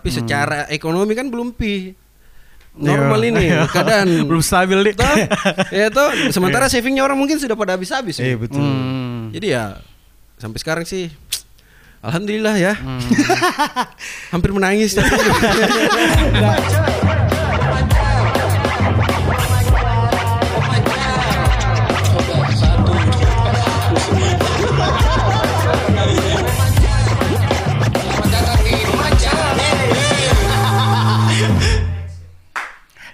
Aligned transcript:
Tapi 0.00 0.08
secara 0.08 0.64
ekonomi 0.72 1.12
kan 1.12 1.28
belum 1.28 1.52
pi. 1.52 1.92
Normal 2.72 3.20
Iya. 3.20 3.28
ini 3.28 3.44
keadaan. 3.68 4.08
belum 4.32 4.40
stabil 4.40 4.80
nih. 4.80 4.94
Toh, 4.96 5.14
ya 5.68 5.92
toh, 5.92 6.08
sementara 6.34 6.72
savingnya 6.72 7.04
orang 7.04 7.20
mungkin 7.20 7.36
sudah 7.36 7.52
pada 7.52 7.76
habis-habis. 7.76 8.16
Iya 8.16 8.32
ya. 8.32 8.36
betul. 8.40 8.64
Hmm. 8.64 9.28
Jadi 9.36 9.46
ya 9.52 9.76
sampai 10.40 10.56
sekarang 10.56 10.84
sih 10.88 11.12
Alhamdulillah 12.00 12.56
ya. 12.56 12.72
Hampir 14.32 14.56
menangis. 14.56 14.96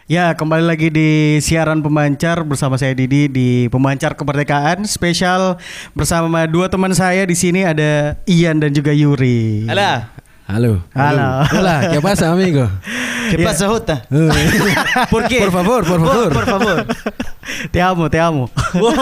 Ya, 0.06 0.30
kembali 0.38 0.62
lagi 0.62 0.86
di 0.86 1.42
siaran 1.42 1.82
pemancar 1.82 2.46
bersama 2.46 2.78
saya 2.78 2.94
Didi 2.94 3.26
di 3.26 3.66
pemancar 3.66 4.14
kemerdekaan 4.14 4.86
spesial 4.86 5.58
bersama 5.98 6.46
dua 6.46 6.70
teman 6.70 6.94
saya 6.94 7.26
di 7.26 7.34
sini 7.34 7.66
ada 7.66 8.14
Ian 8.22 8.62
dan 8.62 8.70
juga 8.70 8.94
Yuri. 8.94 9.66
Halo. 9.66 10.06
Halo. 10.46 10.72
Halo. 10.94 11.26
Hola, 11.50 11.90
¿qué 11.90 11.98
pasa, 11.98 12.30
amigo? 12.30 12.70
¿Qué 13.34 13.42
pasa, 13.42 13.66
Jota? 13.66 14.06
¿Por 15.10 15.26
qué? 15.26 15.42
Por 15.42 15.50
favor, 15.50 15.82
por 15.82 15.98
favor. 15.98 16.30
Por 16.30 16.46
favor. 16.46 16.78
Te 17.74 17.82
amo, 17.82 18.06
te 18.06 18.22
amo. 18.22 18.46
Itu 18.78 18.94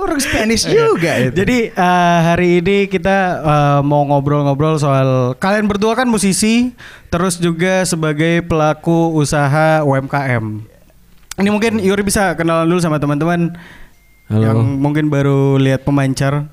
orang 0.00 0.20
Spanish 0.20 0.64
juga 0.72 1.12
itu. 1.20 1.34
Jadi 1.36 1.58
eh, 1.70 2.18
hari 2.24 2.48
ini 2.64 2.88
kita 2.88 3.16
eh, 3.40 3.80
mau 3.84 4.02
ngobrol-ngobrol 4.08 4.80
soal 4.80 5.36
kalian 5.36 5.68
berdua 5.68 5.94
kan 5.94 6.08
musisi, 6.08 6.72
terus 7.12 7.36
juga 7.36 7.84
sebagai 7.84 8.42
pelaku 8.44 9.12
usaha 9.14 9.84
UMKM. 9.84 10.44
Ini 11.40 11.48
mungkin 11.48 11.80
Yuri 11.80 12.04
bisa 12.04 12.36
kenalan 12.36 12.68
dulu 12.68 12.80
sama 12.84 13.00
teman-teman 13.00 13.56
Halo. 14.28 14.42
yang 14.44 14.58
mungkin 14.80 15.08
baru 15.08 15.56
lihat 15.56 15.84
pemancar. 15.84 16.48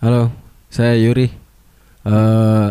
Halo, 0.00 0.28
saya 0.68 0.96
Yuri. 0.96 1.32
Eh 2.06 2.68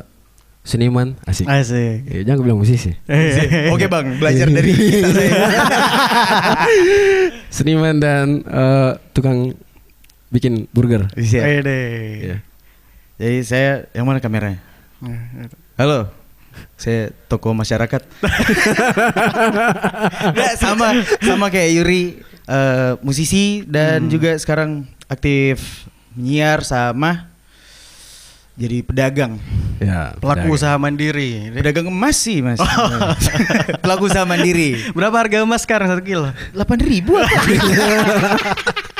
seniman, 0.65 1.13
asik. 1.29 1.45
Asik. 1.45 2.09
Eh, 2.09 2.21
jangan 2.25 2.41
bilang 2.41 2.59
musisi. 2.59 2.89
Oke 3.73 3.85
bang, 3.85 4.17
belajar 4.17 4.49
dari 4.49 4.73
kita 4.97 5.09
saya. 5.13 5.33
Seniman 7.53 8.01
dan 8.01 8.41
eh, 8.41 8.91
tukang 9.13 9.53
bikin 10.35 10.67
burger. 10.75 11.07
Iya. 11.15 11.63
Ede. 11.63 11.79
Iya. 12.19 12.37
Jadi 13.15 13.37
saya 13.47 13.71
yang 13.95 14.03
mana 14.03 14.19
kameranya? 14.19 14.59
Halo. 15.79 16.11
Saya 16.75 17.15
toko 17.31 17.55
masyarakat. 17.55 17.99
Nggak, 20.35 20.53
sama 20.59 20.87
sama 21.23 21.47
kayak 21.47 21.71
Yuri 21.79 22.19
eh, 22.47 22.91
musisi 22.99 23.63
dan 23.63 24.11
juga 24.11 24.35
sekarang 24.35 24.83
aktif 25.07 25.87
menyiar 26.15 26.63
sama 26.63 27.27
jadi 28.55 28.87
pedagang. 28.87 29.35
Ya, 29.83 30.15
Pelaku 30.15 30.47
pedagang. 30.47 30.55
usaha 30.55 30.75
mandiri. 30.79 31.51
Pedagang 31.51 31.91
emas 31.91 32.15
sih 32.15 32.39
mas. 32.39 32.59
Pelaku 33.83 34.07
usaha 34.07 34.23
mandiri. 34.23 34.79
Berapa 34.95 35.27
harga 35.27 35.43
emas 35.43 35.67
sekarang 35.67 35.91
satu 35.91 36.03
kilo? 36.03 36.31
Delapan 36.55 36.79
ribu 36.79 37.19
apa? 37.19 37.35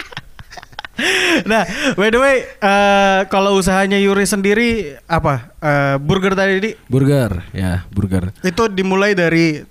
nah, 1.51 1.63
by 1.93 2.07
the 2.07 2.19
way, 2.19 2.35
eh, 2.45 3.19
kalau 3.27 3.55
usahanya 3.55 3.99
Yuri 3.99 4.23
sendiri 4.23 4.95
apa? 5.05 5.51
Eh, 5.59 5.95
burger 5.99 6.33
tadi 6.33 6.53
di 6.59 6.71
Burger, 6.87 7.43
ya, 7.51 7.83
burger. 7.91 8.31
itu 8.41 8.63
dimulai 8.71 9.11
dari 9.11 9.61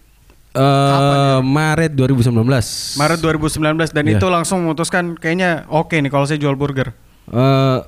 Eh 0.55 1.41
Maret 1.43 1.99
2019. 1.99 2.95
Maret 2.95 3.19
2019 3.19 3.91
dan 3.91 4.07
Iya. 4.07 4.23
itu 4.23 4.27
langsung 4.31 4.63
memutuskan 4.63 5.19
kayaknya 5.19 5.67
oke 5.67 5.99
nih 5.99 6.07
kalau 6.07 6.31
saya 6.31 6.39
jual 6.39 6.55
burger. 6.55 6.95
Eh 7.27 7.79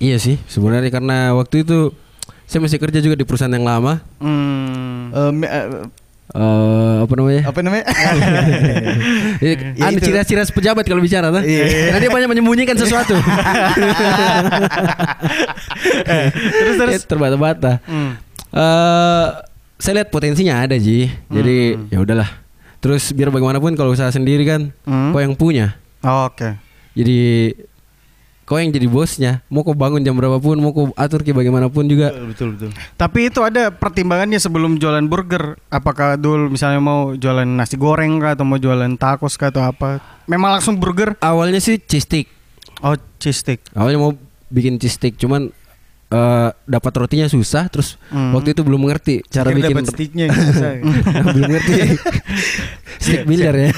iya 0.00 0.16
sih, 0.16 0.40
sebenarnya 0.48 0.88
karena 0.88 1.36
waktu 1.36 1.60
itu 1.60 1.92
saya 2.48 2.64
masih 2.64 2.80
kerja 2.80 3.04
juga 3.04 3.20
di 3.20 3.28
perusahaan 3.28 3.52
yang 3.52 3.68
lama. 3.68 4.00
Hmm. 4.16 5.12
Eh, 5.44 5.84
eh, 6.30 6.38
Eh 6.40 6.98
apa 7.02 7.12
namanya? 7.16 7.42
apa 7.48 7.58
namanya? 7.64 7.84
Anu 9.82 9.98
ciras-ciras 9.98 10.54
pejabat 10.54 10.84
kalau 10.86 11.02
bicara 11.02 11.34
tuh. 11.34 11.42
Iya. 11.42 11.96
Dia 11.98 12.10
banyak 12.10 12.28
menyembunyikan 12.30 12.76
sesuatu. 12.76 13.16
terus 16.60 16.74
terus 16.78 17.02
terbata-bata. 17.06 17.80
Hmm. 17.88 18.14
Eh 18.52 19.26
saya 19.80 20.02
lihat 20.02 20.12
potensinya 20.12 20.60
ada 20.60 20.76
Ji. 20.76 21.08
Jadi 21.32 21.88
ya 21.88 21.98
udahlah. 22.04 22.28
Terus 22.80 23.12
biar 23.12 23.28
bagaimanapun 23.28 23.76
kalau 23.76 23.92
usaha 23.92 24.08
sendiri 24.08 24.44
kan 24.44 24.72
Hmm. 24.84 25.12
kau 25.12 25.20
yang 25.20 25.36
punya. 25.36 25.76
Oke. 26.00 26.56
Jadi 26.96 27.52
kau 28.50 28.58
yang 28.58 28.68
jadi 28.68 28.84
bosnya. 28.84 29.46
Mau 29.46 29.62
kau 29.62 29.72
bangun 29.72 30.02
jam 30.02 30.10
berapapun, 30.12 30.58
mau 30.58 30.74
kau 30.74 30.90
atur 30.92 31.22
ke 31.22 31.30
bagaimanapun 31.30 31.86
juga. 31.86 32.10
betul 32.26 32.58
betul. 32.58 32.74
Tapi 32.96 33.30
itu 33.30 33.38
ada 33.40 33.70
pertimbangannya 33.70 34.36
sebelum 34.36 34.74
jualan 34.74 35.06
burger. 35.06 35.54
Apakah 35.68 36.18
dulu 36.18 36.50
misalnya 36.50 36.82
mau 36.82 37.14
jualan 37.14 37.46
nasi 37.46 37.78
goreng 37.78 38.18
kah 38.18 38.34
atau 38.34 38.42
mau 38.42 38.58
jualan 38.58 38.90
tacos 38.98 39.38
kah 39.38 39.48
atau 39.48 39.62
apa? 39.62 40.02
Memang 40.26 40.58
langsung 40.58 40.74
burger? 40.74 41.14
Awalnya 41.16 41.62
sih 41.62 41.78
cheese 41.78 42.02
stick. 42.02 42.26
Oh, 42.82 42.98
cheese 43.16 43.38
stick. 43.38 43.62
Awalnya 43.70 43.98
mau 44.00 44.12
bikin 44.48 44.82
cheese 44.82 44.98
stick, 44.98 45.14
cuman 45.14 45.54
eh, 46.08 46.48
dapat 46.66 46.92
rotinya 46.96 47.26
susah. 47.26 47.70
Terus 47.70 47.94
Hmm. 48.10 48.34
waktu 48.34 48.50
itu 48.50 48.66
belum 48.66 48.82
mengerti 48.82 49.22
cara 49.24 49.54
Kira 49.54 49.58
bikin. 49.62 49.74
dapat 49.78 49.86
sticknya 49.88 50.26
belum 51.38 51.50
ngerti. 51.54 51.72
stick 53.06 53.22
builder 53.22 53.54
ya. 53.54 53.70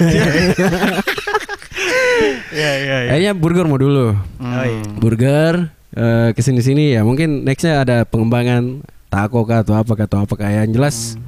Iya, 2.53 2.71
iya, 2.79 2.97
Akhirnya 3.11 3.33
burger 3.35 3.67
mau 3.67 3.81
dulu. 3.81 4.13
Oh, 4.15 4.65
iya. 4.65 4.83
Burger 4.97 5.53
eh, 5.93 6.29
ke 6.33 6.41
sini 6.41 6.61
sini 6.61 6.85
ya 6.93 7.03
mungkin 7.03 7.43
nextnya 7.43 7.83
ada 7.83 7.97
pengembangan 8.05 8.81
taco 9.09 9.45
kah 9.45 9.61
atau 9.61 9.77
apa 9.77 9.93
kah 9.93 10.07
atau 10.09 10.19
apa 10.25 10.35
kah 10.37 10.49
yang 10.49 10.73
jelas 10.73 11.21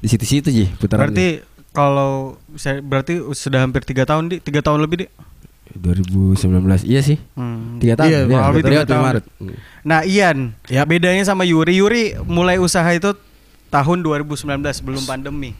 di 0.00 0.08
situ-situ 0.08 0.48
sih 0.48 0.68
putarannya. 0.76 1.08
Berarti 1.08 1.28
kalau 1.70 2.36
saya 2.58 2.82
berarti 2.82 3.20
sudah 3.32 3.62
hampir 3.62 3.84
tiga 3.84 4.04
tahun 4.04 4.28
di 4.28 4.36
tiga 4.40 4.60
tahun 4.60 4.82
lebih 4.84 5.06
di. 5.06 5.06
2019 5.70 6.82
iya 6.82 6.98
sih 6.98 7.14
Hmm. 7.38 7.78
tiga 7.78 7.94
tahun 7.94 8.10
Iya, 8.10 8.18
ya, 8.26 8.50
tiga 8.58 8.82
tahun. 8.90 9.04
Maret. 9.06 9.24
Hmm. 9.38 9.54
Nah 9.86 10.00
Ian, 10.02 10.38
ya 10.66 10.82
bedanya 10.82 11.22
sama 11.22 11.46
Yuri. 11.46 11.78
Yuri 11.78 12.18
mulai 12.26 12.58
usaha 12.58 12.90
itu 12.90 13.14
tahun 13.70 14.02
2019 14.02 14.42
sebelum 14.74 15.02
pandemi. 15.06 15.54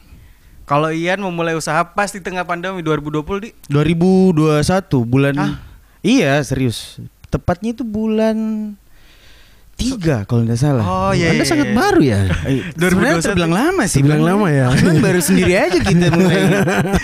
Kalau 0.71 0.87
Ian 0.87 1.19
memulai 1.19 1.51
usaha 1.51 1.83
pas 1.83 2.07
di 2.07 2.23
tengah 2.23 2.47
pandemi 2.47 2.79
2020 2.79 3.43
di 3.43 3.51
2021 3.67 4.63
bulan 5.03 5.35
Hah? 5.35 5.59
Iya, 5.99 6.39
serius. 6.47 6.95
Tepatnya 7.27 7.75
itu 7.75 7.83
bulan 7.83 8.71
tiga 9.75 10.23
kalau 10.23 10.47
tidak 10.47 10.63
salah. 10.63 10.85
Oh 10.87 11.11
iya. 11.11 11.35
Anda 11.35 11.43
iya, 11.43 11.51
sangat 11.51 11.67
iya. 11.67 11.75
baru 11.75 11.99
ya. 11.99 12.19
Sebenarnya 12.79 13.19
2021. 13.19 13.27
terbilang 13.27 13.53
lama 13.53 13.83
sih. 13.83 13.99
Terbilang 13.99 14.23
lama 14.23 14.47
ya. 14.47 14.67
Bang, 14.71 14.99
baru 15.03 15.19
sendiri 15.27 15.53
aja 15.59 15.77
kita 15.83 16.07
mulai. 16.07 16.41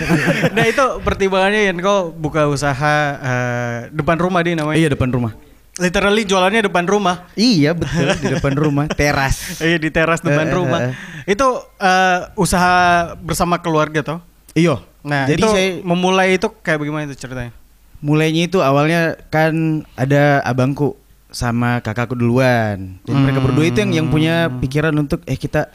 nah 0.56 0.64
itu 0.64 0.84
pertimbangannya 1.04 1.60
Ian 1.68 1.78
kau 1.84 2.08
buka 2.08 2.48
usaha 2.48 2.96
eh, 3.20 3.76
depan 3.92 4.16
rumah 4.16 4.40
di 4.40 4.56
namanya. 4.56 4.80
iya 4.80 4.88
depan 4.88 5.12
rumah. 5.12 5.36
Literally 5.78 6.22
jualannya 6.22 6.60
depan 6.64 6.84
rumah. 6.84 7.30
Iya 7.32 7.72
betul 7.72 8.10
di 8.14 8.26
depan 8.30 8.52
rumah 8.52 8.84
teras. 8.98 9.58
Iya 9.58 9.78
di 9.78 9.88
teras 9.88 10.18
depan 10.18 10.44
Eh, 10.44 10.50
eh, 10.50 10.54
rumah. 10.54 10.80
eh. 10.82 10.92
Itu 11.28 11.46
eh, 11.76 12.18
usaha 12.34 12.74
bersama 13.16 13.56
keluarga 13.56 14.02
toh. 14.02 14.18
Iyo. 14.52 14.82
Nah, 15.00 15.24
jadi 15.24 15.38
itu 15.38 15.48
saya 15.48 15.68
memulai 15.80 16.34
itu 16.34 16.50
kayak 16.52 16.78
bagaimana 16.78 17.06
itu 17.06 17.16
ceritanya? 17.16 17.54
mulainya 17.98 18.46
itu 18.46 18.58
awalnya 18.58 19.18
kan 19.26 19.50
ada 19.94 20.38
abangku 20.40 20.94
sama 21.28 21.78
kakakku 21.78 22.14
duluan. 22.14 22.98
Dan 23.02 23.14
mereka 23.18 23.38
berdua 23.38 23.64
itu 23.64 23.78
yang 23.80 23.92
yang 23.92 24.06
punya 24.08 24.46
pikiran 24.52 24.94
untuk 24.94 25.22
eh 25.24 25.34
kita 25.34 25.66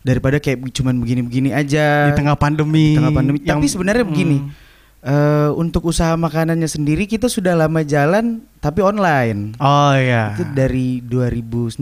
daripada 0.00 0.36
kayak 0.36 0.62
cuman 0.70 0.96
begini-begini 0.96 1.50
aja 1.50 2.08
Di 2.08 2.14
tengah 2.14 2.36
pandemi. 2.36 2.92
di 2.92 2.96
tengah 2.96 3.10
pandemi. 3.10 3.38
yang- 3.40 3.56
Tapi 3.56 3.66
sebenarnya 3.66 4.04
begini. 4.04 4.36
Hmm. 4.38 4.64
Eh, 5.06 5.50
untuk 5.54 5.86
usaha 5.86 6.12
makanannya 6.12 6.66
sendiri 6.66 7.06
kita 7.06 7.30
sudah 7.30 7.54
lama 7.54 7.80
jalan 7.80 8.42
tapi 8.58 8.82
online. 8.82 9.54
Oh 9.62 9.94
iya. 9.94 10.34
Itu 10.34 10.42
dari 10.50 10.98
2019 11.00 11.78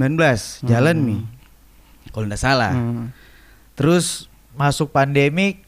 jalan 0.63 0.97
nih. 1.01 1.23
Kalau 2.13 2.25
nggak 2.29 2.43
salah. 2.43 2.73
Hmm. 2.77 3.09
Terus 3.75 4.29
masuk 4.55 4.93
pandemi 4.93 5.59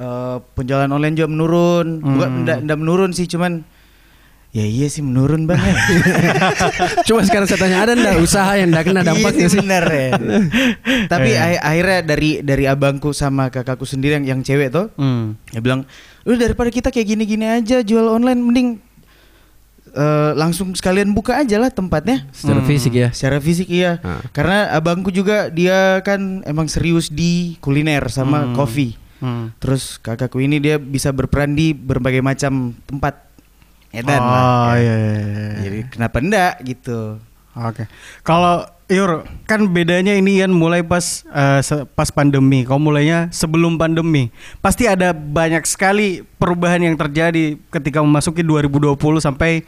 eh, 0.00 0.36
penjualan 0.56 0.88
online 0.88 1.14
juga 1.14 1.28
menurun. 1.28 1.86
Bukan 2.00 2.28
Hmm. 2.32 2.42
ndak 2.48 2.58
ndak 2.64 2.78
menurun 2.80 3.12
sih 3.12 3.28
cuman 3.28 3.60
ya 4.50 4.62
iya 4.62 4.86
sih 4.86 4.98
menurun 4.98 5.46
bang 5.46 5.56
ya. 5.56 5.74
Cuma 7.06 7.22
sekarang 7.22 7.46
saya 7.46 7.60
tanya 7.60 7.78
ada 7.80 7.92
ndak 7.92 8.18
usaha 8.18 8.50
yang 8.52 8.68
ndak 8.68 8.82
kena 8.84 9.00
dampaknya 9.00 9.46
iya 9.46 9.48
sih? 9.48 9.58
bener 9.58 9.84
ya. 9.86 10.08
Tapi 11.12 11.30
akhir- 11.32 11.62
akhirnya 11.62 11.98
dari 12.02 12.30
dari 12.40 12.64
abangku 12.64 13.10
sama 13.12 13.46
kakakku 13.48 13.84
sendiri 13.84 14.18
yang 14.18 14.26
yang 14.28 14.40
cewek 14.40 14.68
tuh 14.68 14.90
Hmm. 14.94 15.38
dia 15.46 15.58
bilang, 15.58 15.86
"Lu 16.22 16.34
daripada 16.34 16.66
kita 16.68 16.88
kayak 16.88 17.06
gini-gini 17.08 17.46
aja 17.46 17.80
jual 17.80 18.04
online 18.04 18.40
mending 18.40 18.68
eh, 19.88 20.32
langsung 20.34 20.70
sekalian 20.72 21.10
buka 21.10 21.34
aja 21.36 21.58
lah 21.58 21.66
tempatnya. 21.66 22.26
Secara 22.30 22.62
fisik 22.62 22.92
ya. 22.92 23.08
Secara 23.10 23.38
fisik 23.38 23.66
iya. 23.66 23.98
Ah. 24.00 24.22
Karena 24.30 24.70
abangku 24.70 25.10
juga 25.10 25.46
dia 25.46 25.98
kan 26.00 26.42
emang 26.44 26.66
serius 26.66 27.06
di 27.06 27.58
kuliner 27.58 28.06
sama 28.06 28.50
kopi. 28.52 28.94
Hmm. 29.18 29.50
Terus 29.58 29.98
kakakku 29.98 30.38
ini 30.38 30.58
dia 30.58 30.78
bisa 30.78 31.10
berperan 31.10 31.52
di 31.52 31.70
berbagai 31.70 32.18
macam 32.18 32.72
tempat. 32.84 33.29
Edan 33.90 34.22
oh, 34.22 34.26
lah. 34.26 34.78
iya, 34.78 34.94
iya, 34.94 35.12
iya. 35.18 35.50
Jadi 35.66 35.78
kenapa 35.90 36.16
enggak 36.22 36.54
gitu. 36.62 37.18
Oke. 37.58 37.90
Kalau 38.22 38.66
Yur, 38.90 39.22
kan 39.46 39.70
bedanya 39.70 40.18
ini 40.18 40.42
kan 40.42 40.50
mulai 40.50 40.82
pas 40.82 41.22
se- 41.62 41.86
pas 41.94 42.10
pandemi. 42.10 42.66
Kau 42.66 42.82
mulainya 42.82 43.30
sebelum 43.30 43.78
pandemi. 43.78 44.34
Pasti 44.58 44.90
ada 44.90 45.14
banyak 45.14 45.62
sekali 45.62 46.26
perubahan 46.42 46.82
yang 46.82 46.98
terjadi 46.98 47.54
ketika 47.70 48.02
memasuki 48.02 48.42
2020 48.42 48.98
sampai 49.22 49.62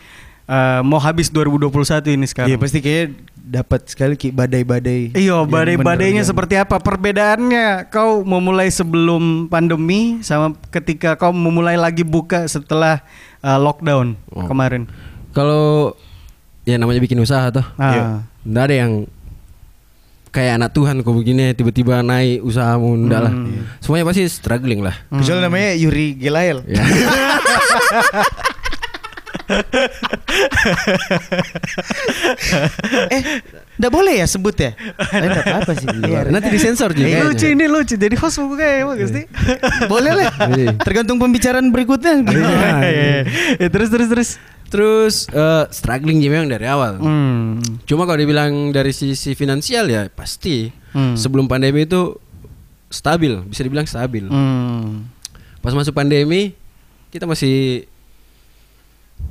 eh, 0.51 0.81
mau 0.83 0.99
habis 0.99 1.31
2021 1.31 2.19
ini 2.19 2.27
sekarang. 2.27 2.51
Iya 2.51 2.59
pasti 2.59 2.83
kayak 2.83 3.15
dapat 3.43 3.91
sekali 3.91 4.15
kayak 4.15 4.39
badai-badai. 4.39 5.19
Iya, 5.19 5.43
badai-badainya 5.43 6.23
seperti 6.23 6.55
apa? 6.55 6.79
Perbedaannya 6.79 7.91
kau 7.91 8.23
memulai 8.23 8.71
sebelum 8.71 9.51
pandemi 9.51 10.23
sama 10.23 10.55
ketika 10.71 11.19
kau 11.19 11.35
memulai 11.35 11.75
lagi 11.75 12.07
buka 12.07 12.47
setelah 12.47 13.03
eh, 13.43 13.59
lockdown 13.59 14.15
Oh. 14.31 14.47
kemarin. 14.47 14.87
Kalau 15.35 15.99
ya 16.63 16.79
namanya 16.79 17.03
bikin 17.03 17.19
usaha 17.19 17.51
tuh. 17.51 17.67
Ah. 17.77 18.23
Nggak 18.47 18.65
ada 18.71 18.77
yang 18.87 18.93
kayak 20.33 20.57
anak 20.57 20.71
Tuhan 20.73 21.05
kok 21.05 21.13
begini 21.13 21.53
tiba-tiba 21.53 22.01
naik 22.01 22.41
usahamu 22.41 22.97
enggak 22.97 23.29
lah. 23.29 23.33
Hmm. 23.35 23.69
Semuanya 23.85 24.09
pasti 24.09 24.25
struggling 24.31 24.81
lah. 24.81 24.97
Kecuali 25.13 25.41
namanya 25.45 25.77
Yuri 25.77 26.17
Gelael. 26.17 26.65
Ya. 26.65 26.81
eh, 33.13 33.23
enggak 33.79 33.93
boleh 33.93 34.15
ya 34.23 34.27
sebut 34.29 34.57
ya? 34.57 34.73
Eh, 34.75 35.27
enggak 35.27 35.45
apa-apa 35.47 35.73
sih. 35.77 35.87
biar. 35.89 36.27
Nanti 36.31 36.49
disensor 36.51 36.91
juga. 36.93 37.09
Eh, 37.09 37.25
lucu 37.25 37.47
ini 37.49 37.67
lucu. 37.67 37.95
Jadi 37.97 38.15
host 38.17 38.39
buka 38.41 38.65
ya 38.65 38.85
bagus 38.87 39.11
nih. 39.11 39.27
boleh 39.87 40.13
lah. 40.17 40.31
Iya. 40.53 40.73
Tergantung 40.79 41.19
pembicaraan 41.19 41.69
berikutnya. 41.71 42.23
Iya. 42.83 43.19
Ya, 43.59 43.69
terus 43.69 43.89
terus 43.91 44.09
terus. 44.09 44.31
Terus 44.73 45.29
eh, 45.29 45.65
struggling 45.69 46.17
juga 46.17 46.33
memang 46.33 46.49
dari 46.49 46.65
awal. 46.65 46.97
Hmm. 46.97 47.61
Cuma 47.85 48.09
kalau 48.09 48.17
dibilang 48.17 48.73
dari 48.73 48.97
sisi 48.97 49.37
finansial 49.37 49.85
ya 49.87 50.09
pasti 50.09 50.73
Hmm. 50.93 51.17
sebelum 51.17 51.49
pandemi 51.49 51.89
itu 51.89 52.21
stabil, 52.89 53.41
bisa 53.49 53.65
dibilang 53.65 53.89
stabil. 53.89 54.29
Hmm. 54.29 55.09
Pas 55.61 55.73
masuk 55.73 55.93
pandemi 55.93 56.53
kita 57.09 57.25
masih 57.25 57.89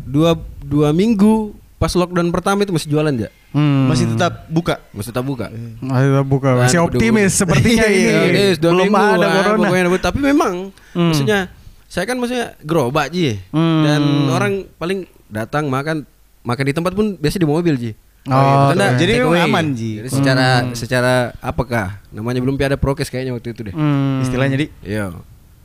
dua 0.03 0.31
dua 0.59 0.89
minggu 0.89 1.51
pas 1.75 1.89
lockdown 1.91 2.29
pertama 2.29 2.61
itu 2.61 2.69
masih 2.69 2.87
jualan 2.87 3.09
ya, 3.11 3.29
Hmm. 3.51 3.89
Masih 3.89 4.05
tetap 4.07 4.47
buka. 4.47 4.79
masih 4.91 5.09
tetap 5.09 5.25
buka. 5.25 5.49
Ayo 5.81 6.21
buka. 6.23 6.49
Dan 6.53 6.63
Masih 6.63 6.79
optimis 6.79 7.31
sepertinya 7.33 7.83
ini. 7.83 8.05
Iya, 8.31 8.55
dua 8.55 8.71
Belum 8.71 8.85
minggu, 8.87 9.01
ada 9.11 9.25
ah, 9.25 9.31
corona. 9.43 9.67
pokoknya, 9.67 9.99
tapi 9.99 10.19
memang 10.21 10.53
Hmm. 10.93 11.09
maksudnya 11.09 11.39
saya 11.85 12.05
kan 12.05 12.15
maksudnya 12.15 12.55
gerobak 12.61 13.09
ji 13.09 13.35
Hmm. 13.49 13.83
dan 13.83 14.01
orang 14.29 14.53
paling 14.77 15.03
datang 15.27 15.67
makan 15.67 16.07
makan 16.41 16.63
di 16.63 16.71
tempat 16.71 16.93
pun 16.93 17.13
biasa 17.13 17.35
di 17.35 17.45
mobil 17.45 17.75
ji. 17.75 17.91
Oh, 18.23 18.69
Tanda, 18.69 18.93
jadi 18.95 19.17
take 19.17 19.21
memang 19.25 19.33
away. 19.33 19.49
aman, 19.49 19.65
Ji. 19.73 19.97
Jadi 19.97 20.09
secara 20.13 20.47
secara 20.71 21.13
apakah 21.41 21.97
namanya 22.07 22.37
belum 22.37 22.53
ada 22.55 22.77
prokes 22.77 23.09
kayaknya 23.09 23.33
waktu 23.33 23.49
itu 23.49 23.65
deh. 23.65 23.73
Hmm. 23.73 24.21
Istilahnya 24.21 24.55
di 24.55 24.67
Iya. 24.79 25.09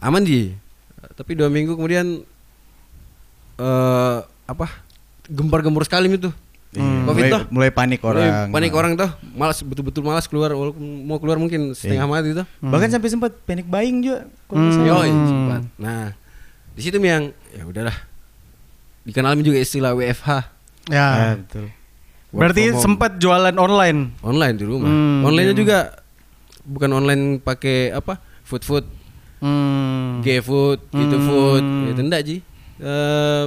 Aman 0.00 0.24
ji. 0.24 0.56
Tapi 1.12 1.36
dua 1.36 1.46
minggu 1.46 1.76
kemudian 1.76 2.24
eh 3.56 4.16
apa 4.46 4.66
gempar-gempur 5.26 5.82
sekali 5.82 6.08
itu. 6.08 6.30
Hmm. 6.76 7.08
Covid 7.08 7.24
mulai, 7.24 7.32
tuh. 7.32 7.42
mulai 7.48 7.70
panik 7.72 8.00
Mulai 8.04 8.12
orang. 8.12 8.48
Panik 8.52 8.72
orang 8.76 8.92
tuh. 8.94 9.10
Malas 9.32 9.58
betul-betul 9.64 10.04
malas 10.04 10.28
keluar 10.28 10.52
walaupun 10.52 10.84
mau 11.02 11.16
keluar 11.16 11.40
mungkin 11.40 11.72
setengah 11.72 12.04
mati 12.04 12.36
tuh. 12.36 12.44
Bahkan 12.60 12.88
sampai 12.92 13.08
sempat 13.08 13.32
panic 13.42 13.64
buying 13.64 14.04
juga. 14.04 14.28
kalau 14.44 14.60
nggak 14.60 14.72
salah. 14.76 14.86
Yoi, 14.92 15.08
sempat. 15.08 15.60
Nah, 15.80 16.04
di 16.76 16.80
situ 16.84 16.96
yang 16.98 17.32
ya 17.50 17.64
udahlah. 17.64 17.96
Dikenalin 19.06 19.40
juga 19.40 19.58
istilah 19.58 19.96
WFH. 19.96 20.28
Ya. 20.92 21.06
Ah, 21.06 21.34
betul. 21.38 21.66
Work 22.34 22.40
Berarti 22.42 22.62
sempat 22.76 23.10
jualan 23.16 23.54
online. 23.56 24.12
online 24.20 24.54
di 24.58 24.64
rumah. 24.66 24.90
Hmm, 24.90 25.22
Online-nya 25.24 25.54
iya. 25.54 25.62
juga 25.62 25.78
bukan 26.66 26.90
online 26.92 27.22
pakai 27.40 27.94
apa? 27.94 28.18
Food 28.44 28.62
food, 28.66 28.84
Hmm. 29.40 30.20
G-food, 30.20 30.90
gitu 30.90 31.16
Hmm. 31.16 31.24
food. 31.24 31.64
Itu 31.94 32.00
enggak, 32.02 32.20
Ji. 32.26 32.36
Eh, 32.78 33.46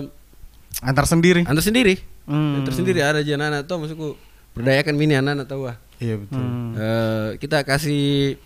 Antar 0.80 1.06
sendiri. 1.06 1.44
antar 1.44 1.62
sendiri. 1.62 2.00
Hmm. 2.24 2.62
Antar 2.62 2.72
sendiri 2.72 3.00
ada 3.00 3.20
aja 3.20 3.34
anak-anak 3.36 3.62
tuh 3.66 3.78
maksudku. 3.78 4.10
Berdayakan 4.54 4.96
mini 4.96 5.14
anak-anak 5.14 5.46
tahu 5.46 5.68
ah. 5.68 5.78
Iya 5.98 6.16
betul. 6.18 6.40
Hmm. 6.40 6.72
Eh, 6.74 7.30
kita 7.38 7.62
kasih 7.62 8.40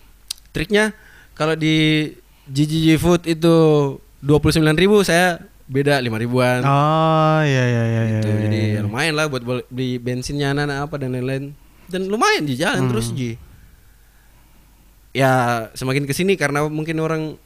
triknya 0.50 0.90
kalau 1.32 1.54
di 1.54 2.10
GGG 2.44 2.96
Food 2.96 3.22
itu 3.24 3.54
29.000 4.20 4.60
ribu 4.74 5.00
saya 5.00 5.38
beda 5.64 5.96
5 5.96 6.12
ribuan. 6.18 6.60
Oh, 6.60 7.40
iya 7.40 7.64
iya 7.64 7.82
iya 7.84 8.02
iya. 8.04 8.18
Gitu. 8.18 8.28
iya, 8.28 8.40
Jadi 8.42 8.58
iya. 8.58 8.74
ya 8.74 8.80
lumayan 8.82 9.14
lah 9.14 9.26
buat 9.26 9.40
bel- 9.40 9.66
beli 9.66 9.96
bensinnya 9.96 10.50
anak-anak 10.50 10.78
apa 10.82 10.94
dan 10.98 11.10
lain-lain. 11.12 11.44
Dan 11.86 12.08
lumayan 12.08 12.42
di 12.42 12.54
jalan 12.54 12.84
Hmm. 12.84 12.90
terus 12.90 13.08
Ji. 13.10 13.36
Ya 15.14 15.32
semakin 15.72 16.04
ke 16.04 16.12
sini 16.12 16.34
karena 16.34 16.66
mungkin 16.66 16.98
orang 16.98 17.38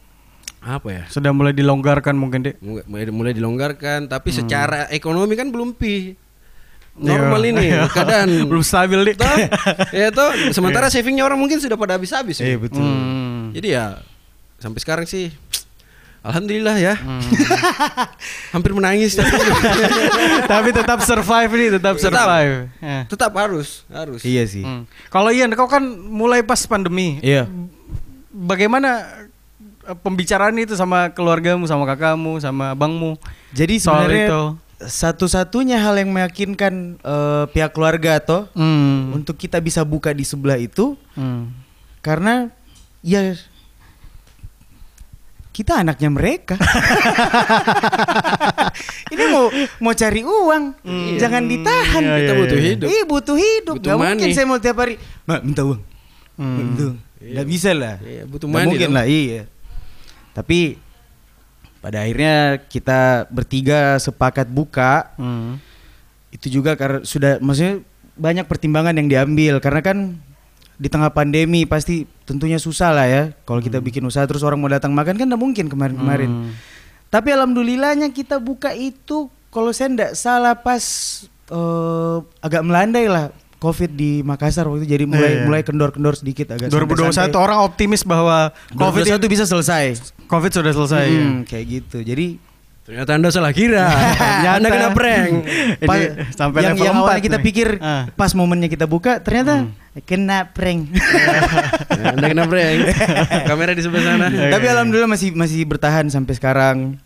apa 0.59 0.89
ya 0.89 1.03
sudah 1.07 1.31
mulai 1.31 1.53
dilonggarkan 1.53 2.13
mungkin, 2.13 2.43
Dek. 2.43 2.59
mulai, 2.59 3.07
mulai 3.09 3.33
dilonggarkan 3.33 4.05
tapi 4.05 4.31
secara 4.31 4.87
ekonomi 4.89 5.33
kan 5.33 5.49
belum 5.49 5.73
pi 5.73 6.19
Iya. 6.95 7.15
normal 7.15 7.43
ini 7.45 7.63
Iya. 7.71 7.87
keadaan 7.87 8.29
belum 8.45 8.59
stabil, 8.61 8.99
Dek. 9.05 9.17
Toh, 9.17 9.37
ya 9.97 10.11
toh 10.11 10.27
sementara 10.51 10.89
savingnya 10.89 11.23
orang 11.23 11.37
mungkin 11.37 11.57
sudah 11.57 11.75
pada 11.75 11.95
habis-habis 11.95 12.39
Iya 12.39 12.55
ya. 12.55 12.59
betul. 12.59 12.83
Hmm. 12.83 13.55
jadi 13.55 13.69
ya 13.71 13.85
sampai 14.59 14.83
sekarang 14.83 15.07
sih 15.07 15.31
alhamdulillah 16.21 16.75
ya 16.75 16.99
Hmm. 16.99 17.23
hampir 18.55 18.75
menangis 18.75 19.15
tapi 19.15 19.31
Tapi 20.45 20.69
tetap 20.73 20.99
survive 21.01 21.51
nih, 21.53 21.69
tetap 21.73 21.95
Tetap. 21.95 22.11
survive. 22.11 22.55
Ya. 22.79 22.99
tetap 23.07 23.33
harus 23.33 23.87
harus 23.89 24.21
Iya 24.21 24.43
sih. 24.45 24.67
Hmm. 24.67 24.83
Kalau 25.07 25.31
Ian, 25.31 25.55
kau 25.55 25.67
kan 25.67 25.81
mulai 26.03 26.43
pas 26.43 26.59
pandemi. 26.65 27.21
Iya. 27.21 27.47
Bagaimana 28.29 29.07
pembicaraan 29.95 30.57
itu 30.57 30.73
sama 30.73 31.09
keluargamu, 31.09 31.65
sama 31.65 31.85
kakakmu, 31.85 32.37
sama 32.39 32.73
abangmu? 32.73 33.17
Jadi 33.51 33.79
Soal 33.79 34.05
sebenarnya 34.05 34.27
itu. 34.27 34.43
satu-satunya 34.81 35.77
hal 35.77 35.97
yang 35.97 36.11
meyakinkan 36.11 36.75
eh, 36.97 37.45
pihak 37.49 37.73
keluarga 37.73 38.17
atau 38.17 38.47
Hmm. 38.53 39.13
untuk 39.13 39.35
kita 39.35 39.59
bisa 39.59 39.81
buka 39.83 40.11
di 40.11 40.23
sebelah 40.23 40.57
itu 40.57 40.95
Hmm. 41.13 41.51
karena 41.99 42.53
ya 43.01 43.33
kita 45.51 45.83
anaknya 45.83 46.07
mereka. 46.09 46.55
Ini 49.09 49.25
mau 49.27 49.51
mau 49.81 49.91
cari 49.93 50.23
uang, 50.23 50.65
jangan 51.19 51.43
ditahan. 51.43 52.03
Iya, 52.05 52.15
kita 52.17 52.31
iya, 52.31 52.39
butuh 52.39 52.55
iya. 52.57 52.67
hidup 52.71 52.87
Iya 52.87 53.03
butuh 53.05 53.37
hidup. 53.37 53.75
Butuh 53.75 53.91
Gak 53.91 53.99
mungkin 53.99 54.29
saya 54.31 54.47
mau 54.47 54.59
tiap 54.59 54.79
hari, 54.79 54.95
Mak 55.25 55.41
minta 55.43 55.63
uang. 55.65 55.81
Hmm. 56.37 56.57
Minta 56.57 56.83
uang. 56.87 56.99
Nggak 57.19 57.47
bisa 57.49 57.71
lah. 57.75 57.99
Iya, 57.99 58.23
butuh 58.25 58.47
money 58.47 58.71
mungkin 58.71 58.89
dong. 58.89 58.95
lah, 58.95 59.05
iya. 59.05 59.51
Tapi 60.39 60.79
pada 61.83 62.07
akhirnya 62.07 62.63
kita 62.71 63.27
bertiga 63.27 63.99
sepakat 63.99 64.47
buka. 64.47 65.11
Hmm. 65.19 65.59
Itu 66.31 66.47
juga 66.47 66.79
karena 66.79 67.03
sudah 67.03 67.43
maksudnya 67.43 67.83
banyak 68.15 68.47
pertimbangan 68.47 68.95
yang 68.95 69.11
diambil 69.11 69.59
karena 69.59 69.83
kan 69.83 69.99
di 70.79 70.87
tengah 70.87 71.11
pandemi 71.11 71.67
pasti 71.67 72.07
tentunya 72.23 72.55
susah 72.63 72.95
lah 72.95 73.07
ya 73.11 73.23
kalau 73.43 73.59
kita 73.59 73.83
bikin 73.83 74.07
usaha 74.07 74.23
terus 74.31 74.47
orang 74.47 74.63
mau 74.63 74.71
datang 74.71 74.95
makan 74.95 75.19
kan 75.19 75.27
nggak 75.27 75.43
mungkin 75.43 75.67
kemarin-kemarin. 75.67 76.31
Hmm. 76.31 76.53
Tapi 77.11 77.35
alhamdulillahnya 77.35 78.15
kita 78.15 78.39
buka 78.39 78.71
itu 78.79 79.27
kalau 79.51 79.75
saya 79.75 79.91
nggak 79.91 80.13
salah 80.15 80.55
pas 80.55 80.85
eh, 81.51 82.19
agak 82.39 82.63
melandai 82.63 83.11
lah 83.11 83.35
COVID 83.59 83.91
di 83.91 84.23
Makassar 84.23 84.65
waktu 84.65 84.83
itu 84.83 84.89
jadi 84.89 85.05
mulai 85.05 85.19
Iya, 85.21 85.35
iya. 85.35 85.45
mulai 85.45 85.61
kendor-kendor 85.61 86.15
sedikit 86.15 86.51
agak 86.51 86.69
2021 86.69 87.11
santai-santai. 87.11 87.39
orang 87.39 87.59
optimis 87.61 88.03
bahwa 88.03 88.55
COVID 88.71 89.03
2021 89.05 89.19
itu 89.19 89.29
bisa 89.29 89.45
selesai. 89.45 89.85
COVID 90.25 90.51
sudah 90.53 90.73
selesai. 90.73 91.05
ya. 91.05 91.19
Hmm, 91.21 91.39
kayak 91.43 91.65
gitu. 91.69 91.99
Jadi 92.01 92.27
ternyata 92.81 93.11
anda 93.13 93.29
salah 93.29 93.51
kira 93.51 93.85
Nyata. 94.43 94.51
anda 94.55 94.69
kena 94.71 94.89
prank 94.91 95.33
Ini 95.77 95.85
pa- 95.85 96.09
sampai 96.33 96.59
yang, 96.63 96.73
level 96.73 96.87
yang 96.87 96.95
4 96.95 97.03
awalnya 97.03 97.21
kita 97.21 97.37
nih. 97.37 97.45
pikir 97.45 97.69
Ah. 97.79 98.09
pas 98.11 98.33
momennya 98.33 98.65
kita 98.67 98.87
buka 98.87 99.19
ternyata 99.19 99.69
kena 100.01 100.49
prank. 100.49 100.89
anda 102.15 102.27
kena 102.27 102.45
prank 102.45 102.79
kamera 103.45 103.73
di 103.73 103.83
sebelah 103.83 104.05
sana 104.07 104.27
Tapi 104.31 104.67
alhamdulillah 104.67 105.11
masih 105.11 105.35
masih 105.35 105.61
bertahan 105.65 106.07
sampai 106.07 106.33
sekarang. 106.33 106.97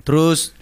Terus 0.00 0.52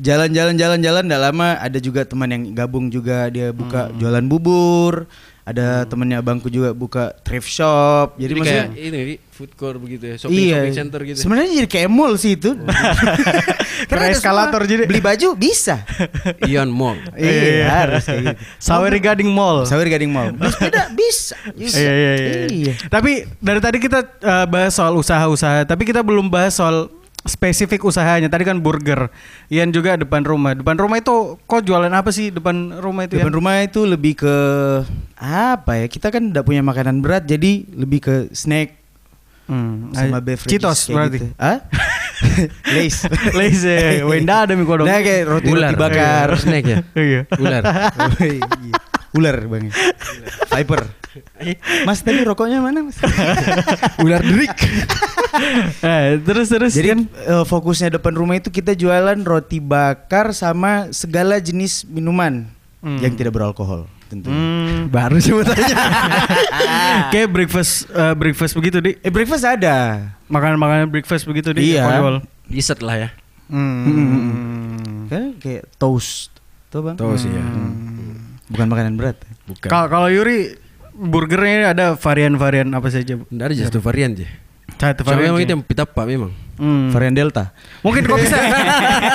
jalan-jalan 0.00 0.54
jalan-jalan 0.56 1.02
tidak 1.04 1.20
lama 1.20 1.48
ada 1.60 1.78
juga 1.78 2.00
teman 2.08 2.28
yang 2.32 2.42
gabung 2.56 2.88
juga 2.88 3.28
dia 3.28 3.52
buka 3.52 3.92
jualan 4.00 4.24
bubur. 4.24 5.04
Ada 5.40 5.82
temennya 5.88 6.22
abangku 6.22 6.46
juga 6.46 6.70
buka 6.70 7.10
thrift 7.26 7.50
shop. 7.50 8.14
Jadi, 8.14 8.22
Jadi 8.22 8.32
maksudnya 8.38 8.66
kayak 8.70 8.86
ini 8.86 9.00
food 9.34 9.52
court 9.58 9.78
begitu 9.82 10.04
ya, 10.12 10.16
shopping 10.20 10.36
iya. 10.36 10.56
shopping 10.62 10.76
center 10.78 11.00
gitu. 11.02 11.18
Sebenarnya 11.26 11.50
jadi 11.64 11.68
kayak 11.74 11.90
mall 11.90 12.14
sih 12.14 12.38
itu. 12.38 12.54
Karena 13.90 14.12
ada 14.12 14.14
eskalator 14.14 14.62
jadi. 14.68 14.84
beli 14.84 15.00
baju 15.00 15.28
bisa. 15.34 15.82
Ion 16.50 16.70
Mall. 16.70 17.00
iya, 17.16 17.66
harus 17.66 18.04
kayak 18.04 18.20
gitu. 18.20 18.36
Saweri 18.60 19.00
Gading 19.00 19.30
Mall. 19.32 19.64
Sawir 19.64 19.88
Gading 19.88 20.12
Mall. 20.12 20.30
Beli 20.38 20.52
sepeda 20.52 20.92
bisa. 20.92 21.34
bisa. 21.56 21.80
Iya, 21.80 21.92
iya, 21.92 22.12
iya. 22.14 22.32
Iya. 22.46 22.74
Tapi 22.86 23.24
dari 23.40 23.60
tadi 23.64 23.78
kita 23.80 24.00
uh, 24.20 24.46
bahas 24.46 24.76
soal 24.76 24.92
usaha-usaha, 24.94 25.64
tapi 25.64 25.82
kita 25.88 26.04
belum 26.04 26.28
bahas 26.28 26.54
soal 26.54 26.92
spesifik 27.24 27.84
usahanya. 27.84 28.28
Tadi 28.32 28.44
kan 28.48 28.60
burger. 28.60 29.10
Ian 29.52 29.72
juga 29.72 29.96
depan 30.00 30.24
rumah. 30.24 30.56
Depan 30.56 30.76
rumah 30.76 31.00
itu 31.00 31.36
kok 31.44 31.62
jualan 31.64 31.92
apa 31.92 32.10
sih 32.14 32.32
depan 32.32 32.80
rumah 32.80 33.04
itu? 33.08 33.20
Depan 33.20 33.32
Ian? 33.32 33.36
rumah 33.36 33.54
itu 33.64 33.80
lebih 33.84 34.20
ke 34.20 34.36
apa 35.20 35.84
ya? 35.84 35.86
Kita 35.88 36.08
kan 36.08 36.32
tidak 36.32 36.44
punya 36.48 36.64
makanan 36.64 37.04
berat, 37.04 37.28
jadi 37.28 37.64
lebih 37.76 38.00
ke 38.00 38.14
snack 38.32 38.80
Hmm, 39.50 39.90
sama 39.90 40.18
ah, 40.18 40.22
beverages. 40.22 40.46
Citos 40.46 40.80
berarti. 40.94 41.18
Gitu. 41.18 41.26
Hah? 41.34 41.58
Lace. 42.78 43.02
Lazy, 43.34 44.06
wenda 44.06 44.46
ada 44.46 44.54
kodong. 44.54 44.86
Nah 44.86 45.02
kayak 45.02 45.22
roti, 45.26 45.50
Ular. 45.50 45.74
roti 45.74 45.74
bakar. 45.74 46.28
Snack 46.38 46.64
ya. 46.70 46.78
Iya. 46.94 47.20
Ular. 47.34 47.62
Iya. 49.10 49.16
Ular 49.16 49.36
bang. 49.42 49.64
Viper. 50.48 50.82
Mas 51.82 51.98
tadi 52.00 52.22
rokoknya 52.22 52.62
mana 52.62 52.86
mas? 52.86 52.94
Ular 54.04 54.22
derik. 54.22 54.54
Eh, 55.80 56.18
terus 56.20 56.46
terus 56.46 56.72
Jadi 56.72 56.88
kan 56.88 57.00
eh, 57.06 57.42
fokusnya 57.42 57.90
depan 57.92 58.14
rumah 58.14 58.34
itu 58.34 58.48
kita 58.48 58.72
jualan 58.72 59.18
roti 59.20 59.58
bakar 59.58 60.30
sama 60.30 60.90
segala 60.90 61.36
jenis 61.36 61.82
minuman 61.84 62.46
Hmm. 62.80 62.96
yang 62.96 63.12
tidak 63.12 63.36
beralkohol 63.36 63.84
tentunya. 64.06 64.32
Hmm, 64.32 64.88
Baru 64.88 65.20
tanya. 65.20 65.44
kayak 67.12 67.28
breakfast 67.28 67.84
eh, 67.86 68.14
breakfast 68.14 68.56
begitu 68.56 68.80
di 68.80 68.96
Eh 68.96 69.12
breakfast 69.12 69.44
ada. 69.44 70.08
makanan-makanan 70.26 70.88
breakfast 70.88 71.28
begitu 71.28 71.52
di 71.52 71.76
Iya. 71.76 72.24
Dessert 72.48 72.80
lah 72.80 72.96
ya. 72.96 73.08
Hmm. 73.50 75.10
Kan 75.12 75.36
kayak 75.36 75.68
toast. 75.76 76.32
Tuh 76.72 76.80
bang. 76.80 76.96
Tahu 76.96 77.12
sih 77.14 77.28
ya. 77.28 77.44
Bukan 78.50 78.66
makanan 78.66 78.94
berat. 78.94 79.16
Bukan. 79.46 79.64
Kalau 79.64 79.86
kalau 79.86 80.06
Yuri 80.06 80.54
burgernya 80.92 81.70
ada 81.70 81.94
varian-varian 81.94 82.68
apa 82.68 82.86
saja? 82.86 83.16
Nggak 83.16 83.46
ada 83.46 83.54
satu 83.64 83.78
varian 83.80 84.12
aja. 84.12 84.26
Satu 84.72 85.02
Cuma 85.02 85.14
varian. 85.14 85.30
memang 85.30 85.36
aja. 85.36 85.44
itu 85.44 85.50
yang 85.52 85.62
pita 85.62 85.82
pak 85.84 86.04
memang. 86.04 86.30
Hmm. 86.56 86.88
Varian 86.90 87.12
Delta. 87.12 87.50
Mungkin 87.80 88.04
kau 88.04 88.14
bisa 88.14 88.36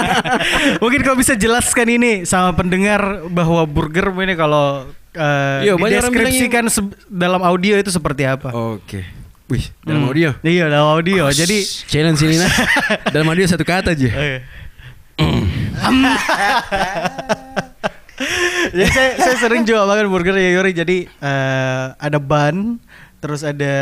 Mungkin 0.81 0.99
kau 1.01 1.13
bisa 1.13 1.33
jelaskan 1.33 1.85
ini 1.91 2.11
sama 2.23 2.53
pendengar 2.53 3.25
bahwa 3.27 3.61
burger 3.65 4.09
ini 4.17 4.33
kalau 4.33 4.87
uh, 5.13 5.57
Iya, 5.61 5.75
banyak 5.75 5.99
orang 5.99 6.11
dideskripsikan 6.11 6.63
se- 6.67 6.95
dalam 7.05 7.39
audio 7.39 7.75
itu 7.75 7.89
seperti 7.89 8.23
apa? 8.25 8.49
Oke. 8.49 9.03
Wih, 9.45 9.61
dalam 9.79 10.01
Hmm. 10.01 10.09
audio. 10.09 10.29
Iya, 10.41 10.63
dalam 10.67 10.87
audio. 10.91 11.23
Jadi 11.29 11.61
Challenge 11.85 12.17
ini 12.19 12.35
nah. 12.35 12.49
dalam 13.13 13.25
audio 13.27 13.45
satu 13.45 13.61
kata 13.61 13.93
aja. 13.93 14.09
Oke. 14.09 14.37
Jadi 15.15 15.91
saya, 18.91 19.11
saya 19.17 19.35
sering 19.37 19.63
jual 19.63 19.83
makan 19.83 20.07
burger 20.07 20.33
ya 20.33 20.51
Yuri. 20.53 20.71
Jadi 20.71 20.97
eh, 21.07 21.85
ada 21.93 22.17
bun, 22.17 22.77
terus 23.17 23.41
ada 23.41 23.73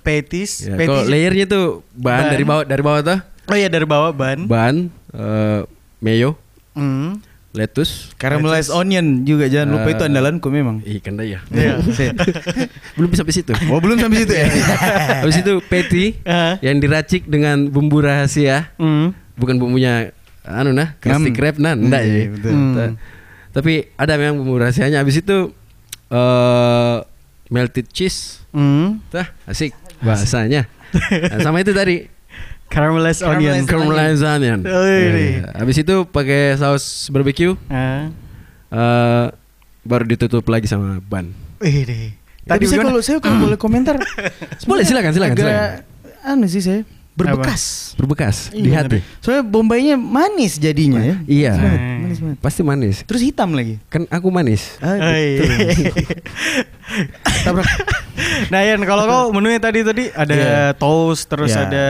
patties. 0.00 0.64
Ya, 0.64 0.74
patties. 0.74 0.88
kalau 0.88 1.02
layernya 1.06 1.46
tuh 1.46 1.64
bahan 1.92 2.24
Ban. 2.24 2.32
dari 2.32 2.44
bawah 2.44 2.64
dari 2.64 2.82
bawah 2.82 3.00
tuh 3.02 3.18
Oh 3.44 3.54
iya 3.54 3.68
dari 3.68 3.84
bawah 3.84 4.10
bun. 4.10 4.46
bahan 4.46 4.76
eh, 5.10 5.60
mayo, 5.98 6.34
Hmm. 6.72 7.22
lettuce. 7.52 8.10
Caramelized 8.16 8.68
onion 8.68 9.22
juga 9.22 9.46
jangan 9.46 9.78
lupa 9.78 9.88
Eh, 9.88 9.94
itu 9.94 10.02
andalanku 10.02 10.48
memang. 10.48 10.82
Ya. 10.82 10.98
Iya. 11.46 11.78
Belum 12.98 13.10
sampai 13.12 13.30
situ. 13.32 13.54
Oh 13.68 13.78
belum 13.78 13.94
sampai 13.96 14.18
situ 14.20 14.34
ya. 14.34 14.46
Habis 15.22 15.38
itu 15.38 15.62
patty 15.62 16.18
Ah. 16.22 16.58
yang 16.58 16.78
diracik 16.78 17.24
dengan 17.24 17.68
bumbu 17.68 18.02
rahasia, 18.02 18.74
Hmm. 18.74 19.14
bukan 19.34 19.54
bumbunya 19.56 20.10
anu 20.42 20.70
nah, 20.70 20.92
krusty 20.98 21.30
krab 21.30 21.56
nah, 21.56 21.72
enggak 21.72 22.02
Iya, 22.04 22.12
ya. 22.12 22.24
betul. 22.32 22.52
Hmm. 22.52 22.94
Ta- 23.54 23.62
Tapi 23.62 23.94
ada 23.94 24.18
memang 24.18 24.42
bumbu 24.42 24.58
rahasianya. 24.58 24.98
Habis 24.98 25.22
itu 25.22 25.54
eh 26.10 26.96
melted 27.48 27.86
cheese. 27.94 28.42
Hmm. 28.50 28.98
Tah, 29.14 29.30
asik 29.46 29.70
bahasanya. 30.02 30.66
Nah, 30.94 31.38
sama 31.42 31.62
itu 31.62 31.70
tadi 31.70 32.10
Caramelized 32.64 33.22
onion. 33.22 33.62
Caramelized 33.62 33.68
caramelized 33.70 34.24
onion. 34.26 34.60
Oh, 34.66 34.82
ini. 34.82 35.38
Ya, 35.38 35.54
Habis 35.62 35.76
itu 35.86 35.94
pakai 36.10 36.58
saus 36.58 37.06
barbecue. 37.14 37.54
Ah. 37.70 38.10
eh 38.74 39.26
baru 39.86 40.02
ditutup 40.08 40.42
lagi 40.50 40.66
sama 40.66 40.98
ban. 40.98 41.30
Tadi 42.44 42.64
saya 42.66 42.82
kalau 42.82 43.00
saya 43.04 43.22
kalau 43.22 43.46
boleh 43.46 43.56
komentar. 43.60 43.96
Boleh, 44.68 44.82
silakan, 44.84 45.14
silakan, 45.14 45.36
agak, 45.38 45.44
silakan. 45.44 45.70
Anu 46.24 46.46
sih 46.48 46.60
saya 46.60 46.82
berbekas. 47.14 47.92
Berbekas 47.94 48.34
di 48.50 48.66
Iya, 48.66 48.74
hati. 48.80 48.98
Soalnya 49.18 49.42
bombaynya 49.42 49.94
manis 49.94 50.56
jadinya 50.56 50.98
ya. 50.98 51.14
Iya. 51.24 51.52
Manis 51.52 51.60
banget, 51.60 51.96
manis 51.96 52.18
banget. 52.18 52.36
Pasti 52.40 52.60
manis. 52.60 52.94
Terus 53.02 53.20
hitam 53.22 53.50
lagi. 53.50 53.74
Kan 53.86 54.02
aku 54.08 54.26
manis. 54.28 54.76
Ah, 54.78 54.94
Oh, 54.94 55.12
iya. 55.12 55.42
nah 58.46 58.60
Yan 58.62 58.78
kalau 58.82 59.02
kau 59.04 59.22
menunya 59.30 59.58
tadi 59.58 59.80
tadi 59.80 60.02
ada 60.12 60.32
Iya. 60.32 60.62
toast 60.74 61.24
terus 61.24 61.50
Iya. 61.50 61.60
ada 61.64 61.84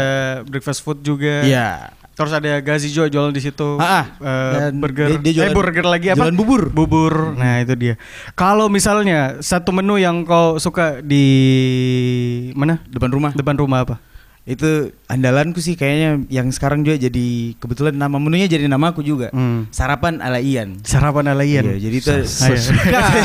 breakfast 0.44 0.80
food 0.80 1.00
juga 1.00 1.42
Iya. 1.42 1.90
terus 2.10 2.30
ada 2.30 2.48
gazi 2.60 2.88
juga 2.88 3.08
jualan 3.08 3.28
di 3.28 3.40
situ 3.40 3.76
Ah, 3.76 3.82
ah. 3.82 4.04
Eh, 4.16 4.50
Dan 4.62 4.72
burger 4.78 5.06
dia- 5.10 5.20
dia 5.20 5.32
jualan- 5.34 5.46
eh 5.46 5.52
burger 5.52 5.84
lagi 5.84 6.06
apa 6.08 6.16
jualan 6.22 6.32
bubur. 6.32 6.62
bubur 6.70 7.12
nah 7.34 7.58
itu 7.58 7.74
dia 7.74 7.94
kalau 8.32 8.68
misalnya 8.68 9.36
satu 9.40 9.70
menu 9.70 9.96
yang 9.96 10.22
kau 10.22 10.56
suka 10.56 11.00
di 11.00 11.24
mana 12.52 12.78
Depan 12.86 13.08
rumah. 13.10 13.30
depan 13.32 13.54
rumah 13.56 13.78
apa 13.82 13.94
Itu 14.44 14.92
andalanku 15.08 15.56
sih 15.56 15.72
kayaknya 15.72 16.20
yang 16.28 16.52
sekarang 16.52 16.84
juga 16.84 17.00
jadi 17.00 17.56
kebetulan 17.56 17.96
nama 17.96 18.20
menunya 18.20 18.44
jadi 18.44 18.68
nama 18.68 18.92
aku 18.92 19.00
juga. 19.00 19.32
Hmm. 19.32 19.64
Sarapan 19.72 20.20
ala 20.20 20.36
Ian. 20.36 20.84
sarapan 20.84 21.32
ala 21.32 21.48
Ian 21.48 21.64
Iya, 21.64 21.88
jadi 21.88 21.96
itu 21.96 22.12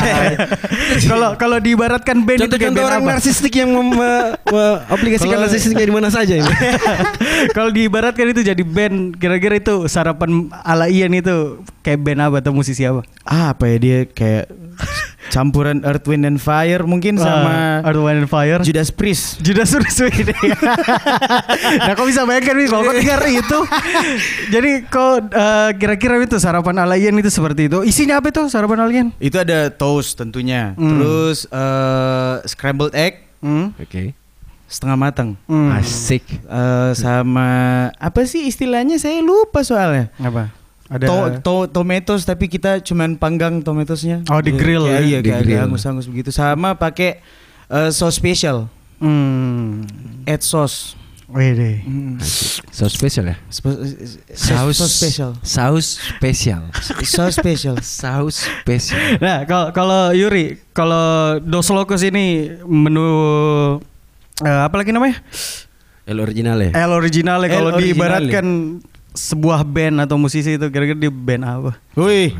kalau 1.12 1.36
kalau 1.36 1.58
diibaratkan 1.60 2.24
band 2.24 2.40
itu 2.40 2.56
band 2.56 2.78
orang 2.78 3.02
apa? 3.04 3.10
narsistik 3.16 3.52
yang 3.52 3.68
mem- 3.68 3.92
me- 3.92 4.32
me- 4.48 4.80
aplikasikan 4.88 5.36
narsistiknya 5.38 5.84
di 5.84 5.94
mana 5.94 6.08
saja 6.08 6.40
ini. 6.40 6.48
Kalau 7.56 7.68
diibaratkan 7.68 8.30
itu 8.30 8.40
jadi 8.40 8.62
band, 8.62 9.16
kira-kira 9.16 9.56
itu 9.56 9.84
sarapan 9.86 10.48
ala 10.62 10.88
Ian 10.88 11.12
itu 11.12 11.60
kayak 11.80 12.00
band 12.00 12.20
apa 12.20 12.36
atau 12.40 12.52
musisi 12.52 12.84
apa? 12.84 13.04
Ah, 13.24 13.52
apa 13.52 13.68
ya 13.68 13.76
dia 13.76 13.98
kayak 14.06 14.48
campuran 15.30 15.80
Earth 15.86 16.04
Wind 16.04 16.26
and 16.26 16.36
Fire 16.36 16.82
mungkin 16.82 17.14
sama 17.16 17.80
Earth, 17.80 18.02
Wind 18.02 18.26
and 18.26 18.30
Fire. 18.30 18.60
Judas 18.60 18.90
Priest. 18.90 19.38
Judas 19.40 19.70
Priest 19.70 20.02
ini. 20.04 20.34
nah, 21.86 21.94
kau 21.94 22.04
bisa 22.04 22.26
bayangkan 22.26 22.54
nih 22.58 22.66
kalau 22.66 22.82
kau 22.82 22.94
dengar 22.94 23.20
itu. 23.24 23.58
Jadi 24.50 24.70
kau 24.90 25.22
eh, 25.22 25.70
kira-kira 25.78 26.18
itu 26.18 26.36
sarapan 26.36 26.82
ala 26.82 26.98
Ian 26.98 27.16
itu 27.16 27.30
seperti 27.30 27.70
itu. 27.70 27.80
Isinya 27.80 28.18
apa 28.18 28.28
itu 28.28 28.42
sarapan 28.50 28.84
ala 28.84 28.92
Ian? 28.92 29.08
Itu 29.16 29.38
ada 29.38 29.70
toast 29.70 30.18
tentunya. 30.18 30.74
Hmm. 30.74 30.98
Terus 30.98 31.46
eh, 31.46 32.34
scrambled 32.44 32.92
egg 32.92 33.30
Hmm? 33.40 33.72
Oke. 33.80 34.12
setengah 34.68 34.94
matang. 35.00 35.32
Hmm. 35.48 35.72
Asik. 35.74 36.22
Eh, 36.28 36.92
sama 36.92 37.48
apa 37.96 38.22
sih 38.22 38.44
istilahnya 38.46 39.00
saya 39.00 39.18
lupa 39.18 39.64
soalnya. 39.64 40.12
Apa? 40.20 40.52
Ada 40.90 41.06
To, 41.06 41.16
to, 41.38 41.54
tomatoes 41.70 42.26
tapi 42.26 42.44
kita 42.44 42.82
cuman 42.82 43.14
panggang 43.14 43.62
tomatosnya. 43.62 44.26
Oh, 44.26 44.42
di 44.42 44.50
grill 44.50 44.84
Kayak- 44.84 44.98
ya? 44.98 45.06
Iya, 45.06 45.18
Di 45.20 45.28
kayak 45.30 45.42
grill. 45.46 45.62
angus-angus 45.62 46.04
begitu. 46.04 46.30
Sama 46.30 46.74
pakai 46.74 47.22
eh, 47.68 47.90
sauce 47.90 48.18
special, 48.18 48.66
Hmm. 48.98 49.86
add 50.26 50.42
sauce. 50.42 50.98
Wede. 51.30 51.86
Hmm. 51.86 52.18
Saus 52.68 52.90
spesial 52.90 53.30
ya? 53.30 53.36
Spe- 53.46 53.78
sauce 54.34 54.82
special. 54.82 55.38
Saus 55.46 55.86
spesial. 56.10 56.62
Sauce 57.06 57.30
special. 57.32 57.76
Saus 58.02 58.50
spesial. 58.50 58.98
Nah, 59.22 59.46
kalau 59.46 59.70
kalau 59.70 60.00
Yuri, 60.10 60.58
kalau 60.74 61.38
Dos 61.38 61.70
Locos 61.70 62.02
ini 62.02 62.50
menu 62.66 63.06
eh, 64.42 64.58
apa 64.58 64.74
lagi 64.74 64.90
namanya? 64.90 65.22
El 66.02 66.18
original 66.18 66.58
ya? 66.58 66.74
El 66.74 66.90
original 66.90 67.38
El 67.38 67.50
kalau 67.54 67.70
diibaratkan 67.78 68.46
sebuah 69.10 69.62
band 69.62 70.00
atau 70.00 70.16
musisi 70.16 70.54
itu 70.54 70.66
kira-kira 70.68 70.94
di 70.94 71.08
band 71.08 71.42
apa? 71.42 71.72
Wih. 71.94 72.34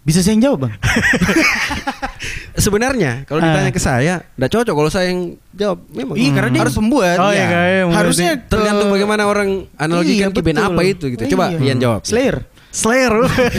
Bisa 0.00 0.22
saya 0.22 0.38
yang 0.38 0.44
jawab, 0.44 0.70
Bang? 0.70 0.74
Sebenarnya 2.56 3.26
kalau 3.26 3.42
Ah. 3.42 3.50
ditanya 3.50 3.70
ke 3.70 3.80
saya, 3.82 4.14
enggak 4.34 4.50
cocok 4.52 4.74
kalau 4.74 4.86
saya 4.88 5.10
yang 5.10 5.34
jawab. 5.50 5.82
Memang 5.90 6.14
Iya, 6.14 6.30
karena 6.30 6.48
dia 6.48 6.62
harus 6.62 6.76
pembuat. 6.76 7.16
Oh, 7.18 7.28
iya, 7.28 7.44
Iya. 7.44 7.58
yang 7.82 7.88
Harusnya 7.90 8.30
membuat- 8.32 8.48
tergantung 8.48 8.88
bagaimana 8.88 9.22
orang 9.26 9.48
analogikan 9.74 10.30
Iya, 10.30 10.36
ke 10.36 10.40
band 10.40 10.60
apa 10.62 10.80
itu 10.82 11.04
gitu. 11.10 11.22
Coba 11.34 11.44
Iya. 11.50 11.58
Ian 11.60 11.78
jawab. 11.78 12.00
Slayer. 12.02 12.36
Slayer. 12.70 13.12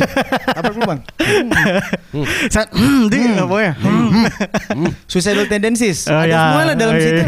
Apa 0.62 0.70
dulu, 0.72 0.84
Bang? 0.86 1.02
Saat 2.48 2.70
hmm, 2.70 3.02
di 3.12 3.18
apa 3.34 3.56
ya? 3.60 3.74
Hmm. 3.74 4.94
Suicidal 5.04 5.50
tendencies. 5.50 6.06
Oh, 6.06 6.14
Ada 6.14 6.30
ya. 6.30 6.38
semua 6.40 6.62
lah 6.64 6.76
dalam 6.78 6.94
Oh, 6.94 7.02
iya. 7.02 7.06
situ. 7.10 7.24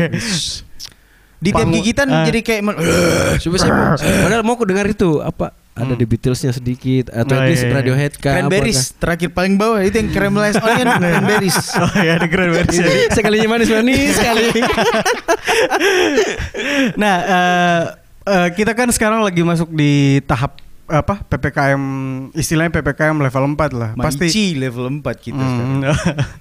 Di 1.40 1.56
tiap 1.56 1.72
gigitan 1.72 2.12
ah. 2.12 2.28
jadi 2.28 2.40
kayak 2.44 2.62
Coba 3.44 3.56
saya 3.56 3.72
mau, 3.72 3.96
padahal 4.28 4.44
mau 4.44 4.54
aku 4.60 4.68
dengar 4.68 4.84
itu 4.92 5.24
apa 5.24 5.56
ada 5.80 5.96
The 5.96 6.06
Beatlesnya 6.06 6.52
sedikit 6.52 7.08
atau 7.08 7.36
Oh, 7.36 7.40
at 7.40 7.48
least 7.48 7.64
iya, 7.64 7.72
iya. 7.72 7.78
Radiohead 7.80 8.14
kah 8.20 8.34
Cranberries 8.36 8.82
terakhir 9.00 9.30
paling 9.32 9.56
bawah 9.56 9.80
itu 9.80 9.96
yang 9.96 10.10
caramelized 10.12 10.60
onion 10.68 10.88
cranberries. 11.00 11.60
Oh 11.80 11.92
ya 12.04 12.20
ada 12.20 12.28
versi. 12.28 12.84
apakah? 12.84 13.16
sekalinya 13.16 13.48
manis 13.56 13.70
manis 13.72 14.20
sekali 14.20 14.44
nah, 17.02 17.16
eh, 17.24 17.82
eh, 18.28 18.48
kita 18.60 18.76
kan 18.76 18.92
sekarang 18.92 19.24
lagi 19.24 19.40
masuk 19.40 19.72
di 19.72 20.20
tahap 20.28 20.60
apa 20.90 21.22
PPKM 21.24 21.82
istilahnya 22.34 22.74
PPKM 22.74 23.16
level 23.16 23.44
4 23.54 23.70
lah. 23.72 23.90
Pasti 23.96 24.26
Pasti 24.26 24.46
level 24.54 24.86
4 25.00 25.06
kita 25.16 25.38
sekarang. 25.38 25.70
Hmm. 25.80 25.94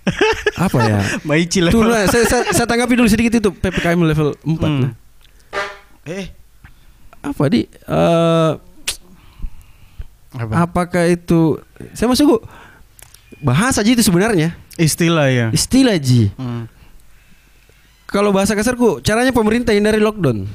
apa 0.64 0.78
ya 0.82 0.98
Maici 1.28 1.60
Tuh, 1.60 1.70
level. 1.78 1.86
nah, 1.86 2.02
saya, 2.04 2.24
saya, 2.24 2.42
saya 2.50 2.66
tanggapi 2.66 2.92
dulu 2.92 3.06
sedikit 3.06 3.32
itu 3.34 3.50
PPKM 3.50 4.00
level 4.02 4.32
4 4.38 4.56
Hmm. 4.58 4.80
nah. 4.82 4.92
Eh, 6.04 6.32
apa 7.20 7.42
di 7.46 7.68
eh, 7.68 8.52
Apa? 10.30 10.52
apakah 10.62 11.04
itu 11.04 11.60
saya 11.92 12.06
masuk 12.06 12.40
bahasa 13.38 13.80
aja 13.80 13.90
itu 13.90 14.00
sebenarnya 14.00 14.52
Istilah 14.74 15.28
ya. 15.28 15.46
istilah 15.50 15.96
ji 15.96 16.30
Hmm. 16.34 16.64
kalau 18.04 18.30
bahasa 18.30 18.52
kasarku 18.52 19.00
caranya 19.00 19.30
pemerintah 19.30 19.70
hindari 19.70 19.98
lockdown 19.98 20.48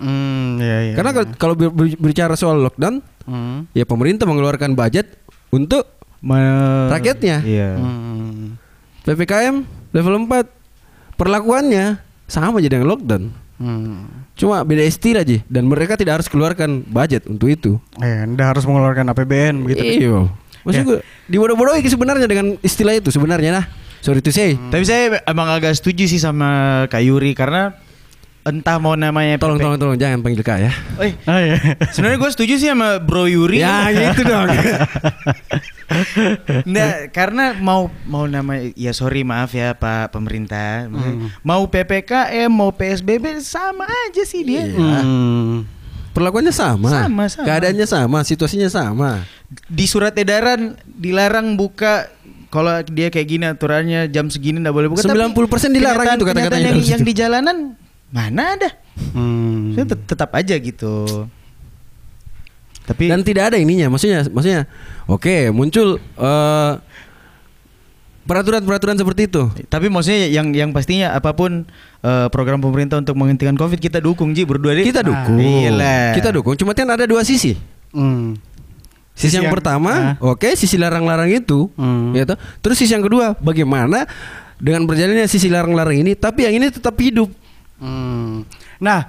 Hmm, 0.00 0.56
ya, 0.56 0.76
ya, 0.82 0.94
karena 0.96 1.10
ya. 1.10 1.14
kalau- 1.14 1.30
kalau 1.36 1.54
ber- 1.54 1.70
ber- 1.70 1.94
berbicara 1.94 2.34
soal 2.34 2.56
lockdown 2.58 3.04
Hmm. 3.22 3.68
ya 3.70 3.84
pemerintah 3.84 4.24
mengeluarkan 4.24 4.72
budget 4.72 5.20
untuk 5.48 5.84
me- 6.18 6.88
Rakyatnya. 6.88 7.40
Iya. 7.40 7.76
Hmm. 7.76 8.56
ppkm 9.02 9.64
level 9.90 10.14
4 10.22 10.48
perlakuannya 11.14 11.98
sama 12.24 12.56
aja 12.56 12.68
dengan 12.70 12.88
lockdown 12.88 13.32
Hmm. 13.56 14.24
cuma 14.32 14.60
beda 14.60 14.80
istilah 14.80 15.20
ji 15.20 15.44
dan 15.44 15.64
mereka 15.64 15.92
tidak 15.94 16.20
harus 16.20 16.28
keluarkan 16.28 16.80
budget 16.82 17.24
untuk 17.26 17.46
itu 17.46 17.76
Eh, 17.98 18.24
Anda 18.24 18.44
harus 18.46 18.64
mengeluarkan 18.64 19.04
APBN 19.06 19.60
begitu. 19.62 19.84
Iya. 20.00 20.18
Maksud 20.60 20.76
Ya. 20.76 20.86
gue 20.86 20.98
dibodoh-bodohi 21.26 21.80
sebenarnya 21.82 22.24
dengan 22.24 22.56
istilah 22.60 22.92
itu 22.94 23.08
sebenarnya 23.08 23.52
nah. 23.54 23.66
Sorry 24.00 24.20
to 24.20 24.28
say. 24.28 24.56
Tapi 24.56 24.80
saya 24.80 25.20
emang 25.24 25.44
agak 25.50 25.72
setuju 25.74 26.04
sih 26.06 26.16
sama 26.16 26.48
Kak 26.88 27.00
Yuri 27.00 27.32
karena 27.32 27.76
entah 28.40 28.80
mau 28.80 28.96
namanya 28.96 29.36
Tolong 29.36 29.56
PP 29.56 29.62
tolong 29.62 29.78
tolong 29.78 29.96
jangan 29.96 30.18
panggil 30.20 30.40
Kak 30.40 30.58
ya. 30.58 30.72
Eh, 30.96 31.12
Oh 31.24 31.36
iya. 31.36 31.56
sebenarnya 31.94 32.18
gue 32.18 32.30
setuju 32.32 32.54
sih 32.56 32.68
sama 32.68 32.96
Bro 32.96 33.28
Yuri. 33.28 33.60
Ya 33.60 33.92
gitu 33.92 34.24
dong. 34.24 34.48
Nggak, 36.64 37.10
karena 37.10 37.52
mau 37.54 37.90
mau 38.06 38.24
nama 38.24 38.56
ya 38.72 38.92
sorry 38.92 39.22
maaf 39.22 39.52
ya 39.52 39.74
Pak 39.74 40.14
pemerintah. 40.14 40.86
Hmm. 40.86 41.28
Mau 41.42 41.66
PPKM, 41.66 42.48
mau 42.48 42.70
PSBB 42.70 43.42
sama 43.42 43.84
aja 43.84 44.22
sih 44.22 44.40
dia. 44.40 44.64
Iya. 44.66 45.00
Hmm. 45.02 45.66
Perlakuannya 46.10 46.50
sama. 46.50 46.90
Sama, 46.90 47.24
sama. 47.28 47.46
Keadaannya 47.46 47.86
sama, 47.86 48.18
situasinya 48.22 48.66
sama. 48.66 49.22
Di 49.66 49.86
surat 49.86 50.14
edaran 50.14 50.74
dilarang 50.86 51.54
buka 51.54 52.06
kalau 52.50 52.82
dia 52.82 53.10
kayak 53.10 53.28
gini 53.28 53.44
aturannya 53.46 54.10
jam 54.10 54.26
segini 54.26 54.58
nggak 54.58 54.74
boleh 54.74 54.88
buka. 54.90 55.06
90% 55.06 55.70
dilarang 55.70 56.02
kenyataan- 56.02 56.18
itu 56.18 56.26
kata-katanya. 56.26 56.66
yang, 56.66 56.78
yang 56.82 57.02
di 57.02 57.12
jalanan 57.14 57.56
mana 58.10 58.54
ada? 58.54 58.70
Hmm. 59.10 59.72
Saya 59.72 59.86
tet- 59.88 60.06
tetap 60.06 60.30
aja 60.32 60.54
gitu. 60.54 61.24
Tapi 62.80 63.06
Dan 63.06 63.22
tidak 63.22 63.50
ada 63.50 63.56
ininya, 63.56 63.86
maksudnya 63.88 64.26
maksudnya 64.26 64.66
oke, 65.06 65.50
muncul 65.50 65.94
eh, 65.96 66.72
peraturan-peraturan 68.20 68.94
seperti 68.94 69.26
itu. 69.26 69.42
tapi 69.66 69.86
maksudnya 69.86 70.26
yang 70.26 70.50
yang 70.50 70.70
pastinya 70.70 71.10
apa 71.10 71.30
pun 71.30 71.66
eh, 72.00 72.26
program 72.28 72.58
pemerintah 72.58 72.98
untuk 72.98 73.14
menghentikan 73.14 73.54
Covid 73.54 73.78
kita 73.78 73.98
dukung 73.98 74.30
Ji 74.32 74.42
berdua 74.42 74.74
Di. 74.74 74.82
Kita 74.84 75.00
Ah, 75.00 75.06
dukung. 75.06 75.38
iyalah. 75.38 76.14
Kita 76.14 76.28
dukung. 76.30 76.54
Cuma 76.54 76.72
kan 76.72 76.88
ada 76.88 77.04
dua 77.04 77.22
sisi. 77.22 77.54
Hmm. 77.90 78.34
Sisi, 79.10 79.26
Sisi 79.26 79.36
yang, 79.36 79.46
yang- 79.46 79.54
pertama, 79.54 80.16
ah. 80.16 80.32
oke, 80.32 80.48
sisi 80.54 80.74
larang-larang 80.74 81.28
itu, 81.28 81.68
Hmm. 81.74 82.10
ya 82.10 82.24
toh. 82.24 82.38
Terus 82.58 82.78
sisi 82.78 82.90
yang 82.90 83.02
kedua, 83.02 83.36
bagaimana 83.36 84.06
dengan 84.56 84.82
berjalannya 84.82 85.26
sisi 85.26 85.46
larang-larang 85.46 85.98
ini, 85.98 86.12
tapi 86.14 86.48
yang 86.48 86.56
ini 86.56 86.70
tetap 86.70 86.96
hidup. 86.96 87.28
Hmm. 87.80 88.44
Nah, 88.78 89.08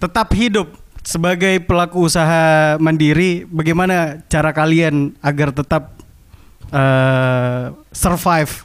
tetap 0.00 0.32
hidup 0.32 0.72
sebagai 1.04 1.60
pelaku 1.62 2.08
usaha 2.08 2.76
mandiri, 2.76 3.44
bagaimana 3.44 4.24
cara 4.26 4.50
kalian 4.50 5.12
agar 5.20 5.52
tetap 5.52 5.96
eh, 6.68 7.64
survive 7.92 8.64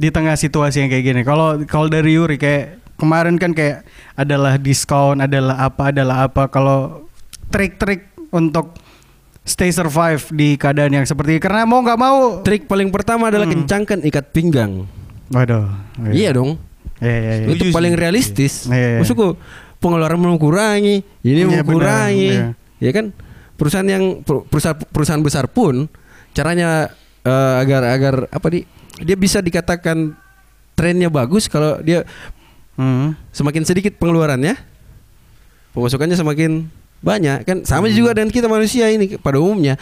di 0.00 0.08
tengah 0.08 0.36
situasi 0.36 0.84
yang 0.84 0.88
kayak 0.88 1.04
gini? 1.04 1.20
Kalau 1.20 1.60
kalau 1.64 1.88
dari 1.88 2.16
Yuri 2.16 2.36
kayak 2.36 2.80
kemarin 2.96 3.40
kan 3.40 3.52
kayak 3.52 3.84
adalah 4.14 4.56
diskon, 4.56 5.20
adalah 5.20 5.56
apa, 5.60 5.92
adalah 5.92 6.28
apa. 6.28 6.48
Kalau 6.48 7.08
trik-trik 7.48 8.12
untuk 8.28 8.76
stay 9.40 9.72
survive 9.72 10.22
di 10.30 10.54
keadaan 10.54 10.94
yang 10.94 11.06
seperti 11.08 11.36
ini, 11.36 11.40
karena 11.42 11.64
mau 11.64 11.80
nggak 11.80 12.00
mau, 12.00 12.44
Trik 12.44 12.68
paling 12.68 12.92
pertama 12.92 13.32
adalah 13.32 13.48
Hmm. 13.48 13.64
kencangkan 13.64 14.04
ikat 14.04 14.26
pinggang. 14.30 14.84
waduh, 15.30 15.70
Iya 16.10 16.34
dong. 16.34 16.58
Iya, 17.00 17.16
iya, 17.16 17.32
iya. 17.34 17.46
Itu 17.48 17.64
Setuju 17.64 17.72
paling 17.72 17.92
sih. 17.92 18.00
realistis. 18.00 18.52
Iya, 18.66 18.76
iya. 18.76 18.98
Maksudku 19.00 19.26
pengeluaran 19.76 20.16
mau 20.16 20.36
kurangi, 20.36 21.00
ini 21.20 21.40
Iya, 21.40 21.44
mau 21.44 21.56
benar, 21.58 21.66
kurangi. 21.66 22.28
iya. 22.30 22.46
Ya 22.78 22.90
kan? 22.92 23.12
Perusahaan 23.56 23.84
yang 23.84 24.04
per- 24.20 24.44
perusahaan 24.46 24.76
perusahaan 24.76 25.20
besar 25.20 25.44
pun 25.46 25.88
caranya 26.30 26.92
eh, 27.20 27.54
agar 27.58 27.82
agar 27.90 28.14
apa 28.28 28.46
di 28.48 28.64
dia 28.98 29.12
bisa 29.12 29.40
dikatakan 29.40 30.16
trennya 30.72 31.08
bagus 31.08 31.44
kalau 31.44 31.76
dia 31.78 32.04
Hmm. 32.72 33.12
semakin 33.28 33.60
sedikit 33.62 33.92
pengeluarannya 33.96 34.56
pemasukannya 35.70 36.16
semakin 36.16 36.66
banyak 37.00 37.44
kan 37.44 37.58
sama 37.64 37.88
Hmm. 37.88 37.94
juga 37.94 38.10
dengan 38.12 38.28
kita 38.28 38.46
manusia 38.46 38.88
ini 38.88 39.16
pada 39.16 39.36
umumnya 39.36 39.76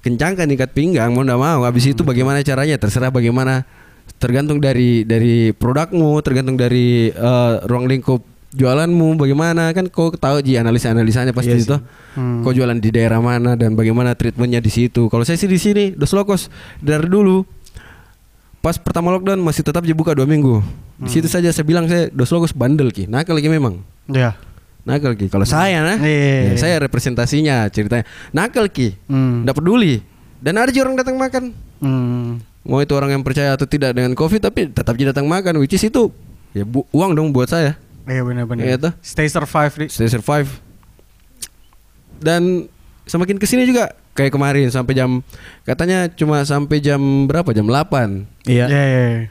kencangkan 0.00 0.46
ikat 0.48 0.70
pinggang 0.70 1.10
mau 1.10 1.22
ndak 1.22 1.34
mau 1.36 1.62
habis 1.62 1.82
Hmm. 1.82 1.92
itu 1.94 2.02
bagaimana 2.02 2.38
caranya 2.40 2.78
terserah 2.78 3.10
bagaimana 3.10 3.66
tergantung 4.16 4.58
dari 4.58 5.04
dari 5.04 5.50
produkmu 5.52 6.18
tergantung 6.24 6.56
dari 6.56 7.10
eh, 7.10 7.52
ruang 7.66 7.84
lingkup 7.84 8.24
jualanmu 8.56 9.20
bagaimana 9.20 9.68
kan 9.76 9.84
kau 9.92 10.08
tahu 10.08 10.40
ji 10.40 10.56
analisa 10.56 10.88
analisanya 10.88 11.36
pasti 11.36 11.52
Iya 11.52 11.60
itu 11.62 11.78
Hmm. 12.16 12.40
kau 12.40 12.48
jualan 12.48 12.80
di 12.80 12.88
daerah 12.88 13.20
mana 13.20 13.60
dan 13.60 13.76
bagaimana 13.76 14.16
treatmentnya 14.16 14.64
di 14.64 14.72
situ. 14.72 15.12
Kalau 15.12 15.20
saya 15.20 15.36
sih 15.36 15.44
di 15.44 15.60
sini 15.60 15.92
dos 15.92 16.16
lokos 16.16 16.48
dari 16.80 17.04
dulu 17.12 17.44
pas 18.64 18.80
pertama 18.80 19.12
lockdown 19.12 19.36
masih 19.44 19.60
tetap 19.60 19.84
dibuka 19.84 20.16
dua 20.16 20.24
minggu. 20.24 20.64
Di 20.96 21.12
situ 21.12 21.28
saja 21.28 21.52
saya 21.52 21.68
bilang 21.68 21.84
saya 21.84 22.08
dos 22.08 22.32
lokos 22.32 22.56
bandel 22.56 22.88
ki 22.88 23.04
nakal 23.04 23.36
ki 23.36 23.52
memang. 23.52 23.84
Ya. 24.08 24.32
nakal 24.88 25.12
ki. 25.12 25.28
Kalau 25.28 25.44
saya 25.44 25.84
nah. 25.84 26.00
Iya. 26.00 26.56
ya, 26.56 26.56
saya 26.56 26.74
representasinya 26.80 27.68
ceritanya. 27.68 28.08
Nakal 28.32 28.72
ki. 28.72 28.96
Hmm. 29.12 29.44
nggak 29.44 29.60
peduli. 29.60 30.00
Dan 30.40 30.56
ada 30.56 30.72
juga 30.72 30.88
orang 30.88 30.96
datang 30.96 31.20
makan. 31.20 31.44
Hmm. 31.84 32.40
Mau 32.66 32.78
itu 32.78 32.92
orang 32.92 33.10
yang 33.10 33.22
percaya 33.22 33.50
atau 33.50 33.64
tidak 33.64 33.90
dengan 33.90 34.12
covid 34.12 34.38
tapi 34.40 34.68
tetap 34.68 34.92
dia 34.92 35.08
datang 35.08 35.24
makan 35.24 35.56
which 35.56 35.72
is 35.72 35.80
itu 35.80 36.10
ya 36.50 36.62
bu- 36.62 36.86
uang 36.90 37.12
dong 37.12 37.30
buat 37.30 37.46
saya 37.46 37.78
Iya 38.04 38.22
benar-benar. 38.22 38.62
Iya 38.62 38.76
tuh. 38.80 38.92
Stay 39.00 39.26
survive 39.26 39.74
di. 39.76 39.86
stay 39.88 40.06
survive 40.06 40.46
dan 42.16 42.70
semakin 43.04 43.36
ke 43.36 43.44
sini 43.44 43.62
juga 43.64 43.92
kayak 44.12 44.30
kemarin 44.30 44.66
sampai 44.68 44.94
jam 44.94 45.20
katanya 45.62 46.08
cuma 46.08 46.40
sampai 46.42 46.78
jam 46.78 46.98
berapa 47.26 47.50
jam 47.50 47.66
8 47.66 48.24
Iya. 48.46 48.66
Iya, 48.66 48.82
iya, 48.82 49.02
iya. 49.12 49.24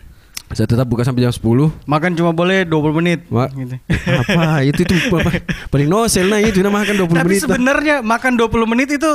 saya 0.51 0.67
tetap 0.67 0.85
buka 0.85 1.01
sampai 1.01 1.23
jam 1.23 1.31
10 1.31 1.41
Makan 1.83 2.11
cuma 2.13 2.31
boleh 2.31 2.63
20 2.63 2.91
menit. 2.93 3.19
Ma- 3.27 3.49
Gitu. 3.49 3.75
apa 4.05 4.43
itu 4.69 4.81
itu 4.83 4.95
apa, 5.09 5.31
paling 5.67 5.87
nosel 5.87 6.27
nah 6.27 6.37
itu 6.37 6.59
nama 6.59 6.83
makan 6.83 6.95
20 7.01 7.09
Tapi 7.09 7.25
menit 7.25 7.41
sebenarnya 7.41 7.95
makan 8.01 8.31
20 8.37 8.67
menit 8.67 8.89
itu 8.91 9.11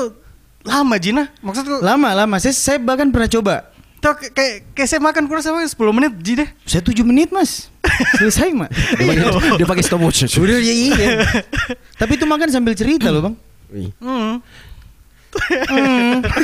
lama 0.61 0.97
Jina. 0.97 1.25
Maksudku 1.39 1.81
Lama 1.81 2.13
lama 2.13 2.37
saya, 2.37 2.53
saya 2.53 2.77
bahkan 2.77 3.09
pernah 3.09 3.31
coba. 3.31 3.55
Tuh 4.01 4.17
kayak 4.33 4.73
kayak 4.73 4.89
saya 4.89 5.01
makan 5.05 5.29
kurang 5.29 5.45
sama 5.45 5.63
10 5.63 5.77
menit 5.93 6.13
Ji 6.25 6.33
deh. 6.41 6.49
Saya 6.65 6.83
7 6.83 7.05
menit 7.05 7.29
mas. 7.31 7.69
Selesai 8.17 8.53
mas 8.57 8.73
dia 8.99 9.05
pakai, 9.05 9.57
dia 9.61 9.67
pakai 9.69 9.85
stopwatch 9.85 10.37
Udah 10.41 10.57
ya 10.57 10.73
iya 10.73 11.25
Tapi 12.01 12.17
itu 12.17 12.25
makan 12.25 12.49
sambil 12.49 12.73
cerita 12.73 13.13
loh 13.13 13.31
bang. 13.31 13.35
Wih. 13.71 13.93
Hmm. 14.03 14.41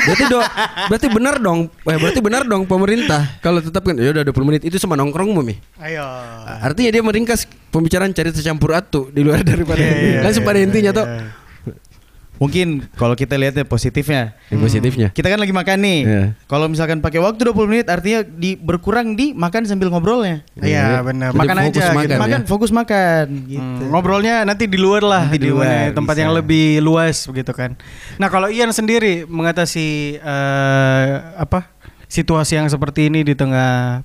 berarti 0.07 0.25
do, 0.31 0.39
berarti 0.87 1.07
benar 1.11 1.35
dong. 1.43 1.67
Eh, 1.67 1.97
berarti 1.99 2.23
benar 2.23 2.47
dong 2.47 2.63
pemerintah. 2.63 3.19
Kalau 3.43 3.59
tetapkan 3.59 3.99
ya 3.99 4.15
udah 4.15 4.23
20 4.23 4.47
menit 4.47 4.63
itu 4.63 4.79
sama 4.79 4.95
nongkrongmu 4.95 5.43
mi. 5.43 5.59
Ayo. 5.83 6.07
artinya 6.63 6.95
dia 6.95 7.03
meringkas 7.03 7.51
pembicaraan 7.67 8.15
cari 8.15 8.31
campur 8.31 8.71
atu 8.71 9.11
di 9.11 9.27
luar 9.27 9.43
daripada 9.49 9.83
Iya, 9.83 9.91
iya, 9.91 10.19
langsung 10.23 10.47
iya, 10.47 10.49
pada 10.49 10.59
intinya 10.63 10.91
iya, 10.95 10.99
tuh 11.03 11.05
iya. 11.05 11.46
Mungkin 12.37 12.85
kalau 12.93 13.13
kita 13.13 13.33
lihatnya 13.33 13.65
positifnya 13.65 14.37
yang 14.47 14.61
positifnya 14.61 15.07
Kita 15.09 15.25
kan 15.25 15.37
lagi 15.37 15.49
makan 15.49 15.77
nih 15.81 15.99
Iya. 16.01 16.23
Kalau 16.45 16.69
misalkan 16.69 17.01
pakai 17.01 17.17
waktu 17.17 17.41
20 17.41 17.65
menit 17.65 17.85
Artinya 17.85 18.21
di, 18.21 18.53
berkurang 18.53 19.13
di 19.13 19.33
makan 19.33 19.65
sambil 19.65 19.89
ngobrolnya 19.89 20.45
Iya 20.53 21.01
benar. 21.01 21.33
Jadi 21.33 21.39
Makan 21.39 21.55
fokus 21.65 21.81
aja. 21.81 21.89
makan 21.89 22.03
gitu. 22.03 22.13
ya. 22.13 22.19
Makan 22.19 22.41
fokus 22.45 22.71
makan 22.71 23.25
gitu 23.45 23.59
Hmm, 23.59 23.89
ngobrolnya 23.89 24.35
nanti 24.43 24.63
di 24.65 24.77
luar 24.77 25.01
lah, 25.01 25.23
Nanti 25.25 25.39
di 25.39 25.49
mana, 25.49 25.89
luar, 25.89 25.97
tempat 25.97 26.13
bisa. 26.13 26.21
yang 26.21 26.31
lebih 26.33 26.67
luas 26.79 27.15
begitu 27.25 27.51
kan. 27.51 27.73
Nah 28.15 28.27
kalau 28.27 28.47
Ian 28.47 28.69
sendiri 28.69 29.25
mengatasi 29.25 29.87
eh, 30.17 31.05
apa 31.35 31.73
situasi 32.05 32.55
yang 32.55 32.69
seperti 32.69 33.09
ini 33.09 33.23
di 33.23 33.33
tengah 33.33 34.01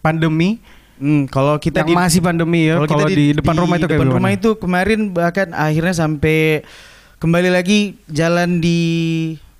pandemi, 0.00 0.58
Hmm, 0.98 1.30
kalau 1.30 1.54
kita 1.56 1.86
yang 1.86 1.88
di 1.88 1.94
masih 1.94 2.18
pandemi 2.18 2.66
ya, 2.66 2.74
kalau 2.82 3.06
di, 3.06 3.30
depan 3.30 3.54
rumah 3.54 3.78
itu 3.78 3.86
kayak 3.86 4.02
depan 4.02 4.10
rumah 4.10 4.30
itu 4.34 4.50
kemarin 4.58 5.14
bahkan 5.14 5.54
akhirnya 5.54 5.94
sampai 5.94 6.66
kembali 7.18 7.50
lagi 7.50 7.98
jalan 8.06 8.62
di 8.62 8.78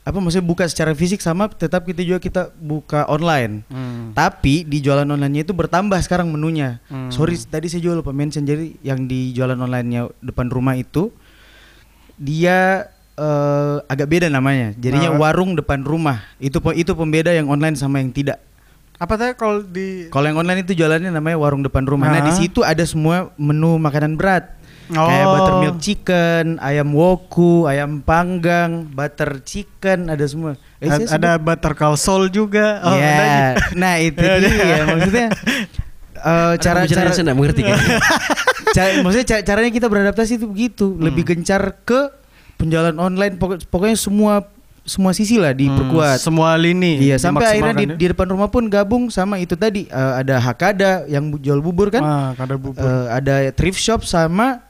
apa 0.07 0.25
maksudnya 0.25 0.47
buka 0.47 0.65
secara 0.65 0.97
fisik 0.97 1.21
sama 1.21 1.53
tetap 1.53 1.85
kita 1.85 2.01
juga 2.01 2.17
kita 2.17 2.43
buka 2.57 3.05
online. 3.13 3.61
Hmm. 3.69 4.17
Tapi 4.17 4.65
di 4.65 4.81
jualan 4.81 5.05
online-nya 5.05 5.45
itu 5.45 5.53
bertambah 5.53 6.01
sekarang 6.01 6.33
menunya. 6.33 6.81
Hmm. 6.89 7.13
Sorry 7.13 7.37
tadi 7.37 7.69
saya 7.69 7.85
juga 7.85 8.01
lupa 8.01 8.17
mention 8.17 8.49
jadi 8.49 8.73
yang 8.81 9.05
di 9.05 9.37
jualan 9.37 9.59
online-nya 9.59 10.09
depan 10.25 10.49
rumah 10.49 10.81
itu 10.81 11.13
dia 12.17 12.89
eh, 13.19 13.77
agak 13.85 14.09
beda 14.09 14.31
namanya. 14.31 14.73
Jadinya 14.79 15.13
Nah. 15.13 15.19
warung 15.21 15.53
depan 15.59 15.83
rumah. 15.85 16.25
Itu 16.41 16.63
itu 16.73 16.95
pembeda 16.95 17.35
yang 17.35 17.51
online 17.51 17.75
sama 17.77 17.99
yang 18.01 18.15
tidak. 18.15 18.41
Apa 18.97 19.15
tadi 19.15 19.35
kalau 19.37 19.63
di 19.63 20.07
Kalau 20.09 20.27
yang 20.27 20.39
online 20.39 20.63
itu 20.63 20.73
jualannya 20.73 21.11
namanya 21.13 21.37
warung 21.37 21.63
depan 21.63 21.87
rumah. 21.87 22.11
Nah, 22.11 22.23
Ah. 22.23 22.27
di 22.27 22.35
situ 22.35 22.63
ada 22.63 22.83
semua 22.83 23.31
menu 23.39 23.79
makanan 23.79 24.15
berat. 24.19 24.58
Kayak 24.89 25.21
Oh. 25.21 25.33
buttermilk 25.35 25.77
chicken, 25.79 26.45
ayam 26.59 26.89
woku, 26.91 27.65
ayam 27.65 28.01
panggang, 28.01 28.89
butter 28.89 29.41
chicken, 29.41 30.09
ada 30.09 30.25
semua. 30.25 30.57
Eh, 30.79 30.89
saya 30.89 31.05
A- 31.05 31.15
ada 31.15 31.31
butter 31.37 31.73
call 31.73 31.95
soul 31.95 32.29
juga. 32.29 32.81
Oh, 32.81 32.93
Iya. 32.93 33.13
ada. 33.13 33.37
Nah, 33.75 33.95
itu 33.99 34.17
Ada. 34.25 34.49
dia 34.49 34.83
maksudnya 34.85 35.27
eh, 36.19 36.53
cara 36.59 36.79
Ada 36.83 36.91
cara 36.91 37.09
saya 37.11 37.25
nggak 37.25 37.37
mengerti 37.37 37.63
kan. 37.63 37.79
ca- 38.75 38.97
maksudnya 39.01 39.27
ca- 39.29 39.45
caranya 39.45 39.71
kita 39.71 39.87
beradaptasi 39.87 40.33
itu 40.37 40.47
begitu, 40.47 40.97
lebih 40.97 41.23
Hmm. 41.23 41.31
gencar 41.37 41.63
ke 41.83 42.09
penjualan 42.57 42.97
online 42.97 43.37
pokok- 43.37 43.69
pokoknya 43.69 43.95
semua 43.95 44.35
semua 44.83 45.13
sisi 45.13 45.37
lah 45.37 45.53
diperkuat. 45.53 46.17
Hmm, 46.17 46.25
semua 46.25 46.57
lini. 46.57 46.97
Iya, 46.99 47.21
sampai 47.21 47.45
akhirnya 47.45 47.77
di, 47.77 47.85
dimaksimalkan 47.85 48.01
di 48.01 48.07
depan 48.09 48.27
rumah 48.27 48.49
pun 48.49 48.65
gabung 48.67 49.13
sama 49.13 49.37
itu 49.37 49.53
tadi 49.53 49.85
eh, 49.85 50.13
ada 50.17 50.41
Hakada 50.41 51.05
yang 51.05 51.29
jual 51.35 51.61
bubur 51.61 51.93
ya. 51.93 52.01
kan? 52.01 52.03
Ah, 52.03 52.31
kada 52.33 52.57
bubur. 52.57 52.81
Eh, 52.81 53.07
ada 53.13 53.53
thrift 53.53 53.77
shop 53.77 54.01
sama 54.03 54.65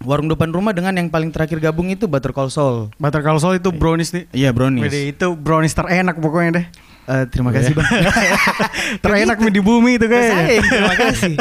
warung 0.00 0.32
depan 0.32 0.48
rumah 0.48 0.72
dengan 0.72 0.96
yang 0.96 1.12
paling 1.12 1.28
terakhir 1.28 1.60
gabung 1.60 1.92
itu 1.92 2.08
Butter 2.08 2.32
Call 2.32 2.48
Soul. 2.48 2.88
butter 2.96 3.20
call 3.20 3.36
soul 3.36 3.60
itu 3.60 3.68
brownies 3.68 4.16
nih. 4.16 4.24
Iya, 4.32 4.50
brownies. 4.56 4.88
Wede, 4.88 5.12
itu 5.12 5.26
brownies 5.36 5.76
terenak 5.76 6.16
pokoknya 6.16 6.50
deh. 6.56 6.66
Eh, 7.10 7.24
terima 7.26 7.50
kasih, 7.50 7.74
Bang. 7.74 7.90
terenak 9.02 9.36
nih 9.36 9.50
di 9.50 9.58
bumi 9.58 9.98
itu 9.98 10.06
kayaknya. 10.06 10.36
Sayang, 10.38 10.64
terima 10.64 10.94
kasih. 10.94 11.34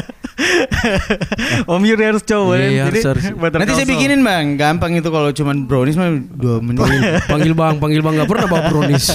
Om 1.70 1.84
Yuri 1.84 2.04
harus 2.06 2.24
coba 2.24 2.56
Iya, 2.56 2.58
kan. 2.58 2.70
iya, 2.72 2.84
Jadi 2.88 3.00
harus, 3.04 3.24
harus. 3.28 3.54
Nanti 3.54 3.74
saya 3.76 3.86
bikinin, 3.86 4.22
Bang. 4.22 4.46
Gampang 4.56 4.92
itu 4.94 5.06
kalau 5.08 5.30
cuman 5.30 5.68
brownies 5.68 5.94
mah 5.94 6.10
2 6.10 6.66
menit. 6.66 6.80
panggil 7.28 7.54
bang, 7.54 7.76
panggil 7.78 8.02
bang 8.02 8.14
nggak 8.18 8.30
pernah 8.30 8.46
bawa 8.48 8.62
brownies. 8.68 9.14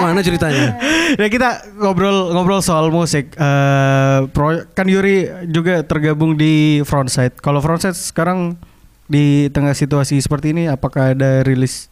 Mana 0.00 0.20
ceritanya? 0.20 0.78
ya 1.14 1.26
kita 1.26 1.48
ngobrol 1.76 2.32
ngobrol 2.32 2.60
soal 2.60 2.88
musik. 2.88 3.34
Eh 3.34 4.18
pro- 4.30 4.64
kan 4.72 4.86
Yuri 4.86 5.26
juga 5.46 5.82
tergabung 5.82 6.32
di 6.32 6.80
Frontside. 6.82 7.36
Kalau 7.36 7.58
Frontside 7.58 7.92
sekarang 7.92 8.56
di 9.04 9.48
tengah 9.48 9.72
situasi 9.72 10.16
seperti 10.16 10.52
ini, 10.52 10.64
apakah 10.64 11.12
ada 11.12 11.42
rilis 11.42 11.88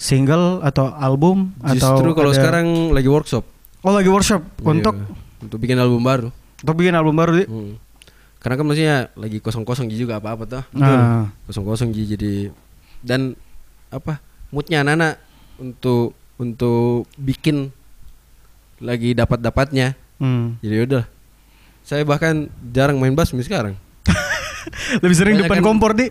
single 0.00 0.64
atau 0.64 0.88
album 0.90 1.52
atau 1.60 2.00
Justru 2.00 2.16
kalau 2.16 2.32
ada- 2.32 2.38
sekarang 2.40 2.66
lagi 2.90 3.04
workshop 3.06 3.44
oh 3.80 3.92
lagi 3.92 4.08
workshop 4.08 4.40
untuk 4.62 4.96
Iya, 4.96 5.12
untuk 5.40 5.58
bikin 5.58 5.76
album 5.76 6.00
baru. 6.00 6.28
untuk 6.58 6.74
bikin 6.74 6.92
album 6.92 7.14
baru 7.14 7.32
di. 7.34 7.44
Hmm. 7.44 7.76
Karena 8.40 8.56
kan 8.56 8.64
maksudnya 8.64 8.96
lagi 9.14 9.36
kosong-kosong 9.38 9.86
Ji 9.86 10.00
juga 10.00 10.16
apa-apa 10.16 10.44
tuh. 10.44 10.64
Nah, 10.72 11.28
Kosong-kosong 11.44 11.92
Ji 11.92 12.08
jadi 12.08 12.48
dan 13.00 13.36
apa 13.88 14.16
moodnya 14.48 14.80
anak-anak 14.80 15.20
untuk 15.56 16.16
untuk 16.36 17.04
bikin 17.16 17.68
lagi 18.80 19.12
dapat-dapatnya. 19.12 19.92
hmm. 20.16 20.64
Jadi 20.64 20.76
udah. 20.82 21.04
Saya 21.80 22.04
bahkan 22.04 22.48
jarang 22.66 22.96
main 22.96 23.12
bass 23.12 23.32
sekarang. 23.34 23.76
Lebih 24.98 25.16
sering 25.16 25.34
Banyak 25.36 25.46
depan 25.46 25.58
kan- 25.58 25.66
kompor 25.66 25.90
di. 25.92 26.06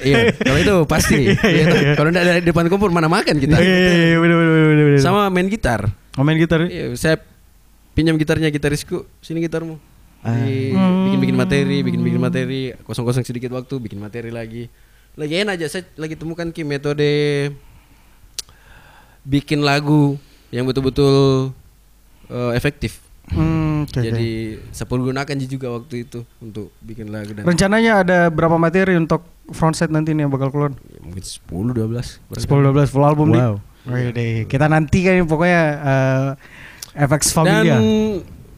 iya, 0.00 0.30
kalau 0.32 0.58
itu 0.58 0.74
pasti. 0.84 1.30
Iya, 1.54 1.64
toh. 1.66 1.80
kalau 1.94 2.08
enggak 2.10 2.24
dari 2.24 2.40
depan 2.42 2.64
kompor 2.66 2.88
mana 2.88 3.06
makan 3.06 3.36
kita. 3.36 3.56
Iya, 3.56 3.76
iya, 3.76 3.92
iya, 4.06 4.16
bener, 4.16 4.34
bener, 4.34 4.52
bener, 4.52 4.84
bener. 4.86 5.00
Sama 5.00 5.26
main 5.26 5.46
gitar. 5.46 5.90
Oh, 6.14 6.22
main 6.22 6.36
gitar. 6.36 6.64
Iya, 6.64 6.94
saya 6.94 7.16
pinjam 7.92 8.14
gitarnya 8.14 8.48
gitarisku. 8.48 9.04
Sini 9.18 9.40
gitarmu. 9.40 9.76
Di- 10.22 10.72
Hmm. 10.72 11.06
bikin-bikin 11.06 11.36
materi, 11.36 11.76
bikin-bikin 11.80 12.18
materi, 12.18 12.62
kosong-kosong 12.82 13.22
sedikit 13.22 13.52
waktu, 13.52 13.78
bikin 13.78 13.96
materi 13.96 14.28
lagi. 14.28 14.66
Lagi 15.14 15.34
enak 15.38 15.54
aja 15.54 15.66
saya 15.70 15.82
lagi 15.94 16.12
temukan 16.12 16.44
ki 16.46 16.62
metode 16.62 17.06
bikin 19.22 19.60
lagu 19.60 20.14
yang 20.48 20.64
betul-betul 20.64 21.50
eh, 22.26 22.52
efektif. 22.52 23.02
Hmm, 23.26 23.65
oke, 23.84 23.92
oke. 23.92 24.00
Jadi 24.00 24.28
saya 24.70 24.86
pergunakan 24.86 25.34
juga 25.44 25.68
waktu 25.68 26.08
itu 26.08 26.24
untuk 26.38 26.72
bikin 26.80 27.12
lagu 27.12 27.36
dan 27.36 27.44
rencananya 27.44 27.92
ada 28.00 28.18
berapa 28.28 28.56
materi 28.56 28.94
untuk 28.94 29.20
frontside 29.48 29.92
nanti 29.92 30.10
nih 30.10 30.24
yang 30.24 30.32
bakal 30.32 30.48
keluar? 30.48 30.72
ya, 30.86 30.98
mungkin 31.02 31.20
10 31.20 31.44
12. 31.76 32.22
10 32.32 32.48
12 32.72 32.88
full 32.88 33.04
album 33.04 33.30
nih. 33.30 33.42
Wow. 33.42 33.56
Wede, 33.86 34.46
kita 34.46 34.66
nanti 34.66 35.02
kan 35.02 35.22
pokoknya 35.24 35.62
eh, 35.78 36.28
FX 36.96 37.22
Familia. 37.30 37.76
Dan 37.76 37.84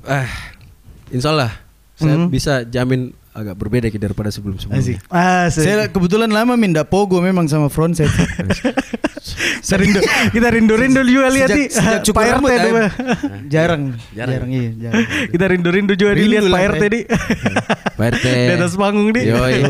ah 0.04 0.30
insya 1.08 1.34
Allah 1.34 1.52
saya 1.92 2.14
Hmm. 2.14 2.30
bisa 2.30 2.62
jamin 2.62 3.10
agak 3.38 3.54
berbeda 3.54 3.86
ki 3.86 3.96
daripada 3.96 4.28
sebelum-sebelumnya. 4.28 4.82
Asik. 4.82 4.98
Ah, 5.08 5.46
Saya 5.46 5.86
kebetulan 5.86 6.26
lama 6.26 6.54
minda 6.54 6.82
pogo 6.82 7.18
memang 7.18 7.46
sama 7.46 7.66
frontside. 7.66 8.10
Saya 9.60 9.78
rindu, 9.80 10.00
kita 10.30 10.48
rindu-rindu 10.48 11.00
juga 11.04 11.28
lihat 11.28 11.48
Sejak- 11.48 11.70
sejak 11.70 12.00
cukur 12.02 12.16
Pak 12.16 12.32
rambut, 12.32 12.48
RT 12.48 12.56
jarang, 12.56 12.86
Jarang. 13.46 13.82
jarang, 14.14 14.48
iya, 14.48 14.70
jarang. 14.80 15.04
Kita 15.28 15.44
rindu-rindu 15.46 15.92
juga 15.94 16.10
Rindu 16.12 16.24
dilihat 16.24 16.44
Pak 16.48 16.62
RT 16.70 16.80
eh. 16.80 16.88
di. 16.88 17.00
Pak 17.92 18.06
RT. 18.08 18.26
Di 18.48 18.54
atas 18.54 18.74
panggung 18.74 19.08
di. 19.10 19.22
Yoi. 19.26 19.60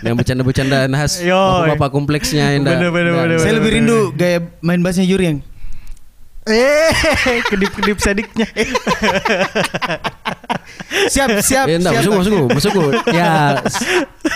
yang 0.00 0.16
bercanda-bercanda 0.16 0.88
khas 0.88 1.20
bapak-bapak 1.20 1.90
kompleksnya 1.90 2.56
yang 2.56 2.62
dah- 2.64 2.78
Bener, 2.78 2.90
bener, 2.90 3.12
dah- 3.12 3.22
bener, 3.28 3.38
Saya 3.38 3.52
lebih 3.54 3.70
rindu 3.74 3.98
gaya 4.12 4.38
main 4.60 4.80
bassnya 4.80 5.04
Yuri 5.04 5.24
yang 5.26 5.38
Eh, 6.42 6.90
kedip-kedip 7.50 7.98
sediknya. 7.98 8.48
Siap, 11.06 11.28
siap, 11.40 11.66
Eh, 11.66 11.78
enggak, 11.78 12.00
siap. 12.00 12.12
maksudku, 12.12 12.44
maksudku. 12.48 12.82
Ya, 13.10 13.58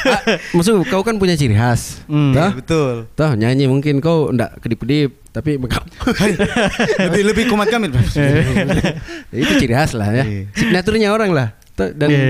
ah, 0.07 0.23
maksudku, 0.53 0.83
kau 0.87 1.03
kan 1.03 1.17
punya 1.17 1.35
ciri 1.35 1.53
khas. 1.53 2.01
Hmm. 2.07 2.33
Toh? 2.33 2.51
Betul. 2.59 2.95
Toh, 3.13 3.31
nyanyi 3.35 3.67
mungkin 3.67 3.99
kau 3.99 4.31
enggak 4.31 4.59
kedip-kedip, 4.61 5.11
tapi 5.31 5.59
lebih 6.99 7.23
lebih 7.33 7.45
kumat 7.49 7.69
kami. 7.69 7.91
Ya, 7.93 9.37
itu 9.37 9.53
ciri 9.59 9.75
khas 9.75 9.93
lah 9.93 10.11
ya. 10.13 10.25
Iya. 10.25 10.43
Signaturnya 10.53 11.09
orang 11.13 11.31
lah. 11.33 11.49
Toh, 11.77 11.93
Dan 11.93 12.09
Iya. 12.09 12.25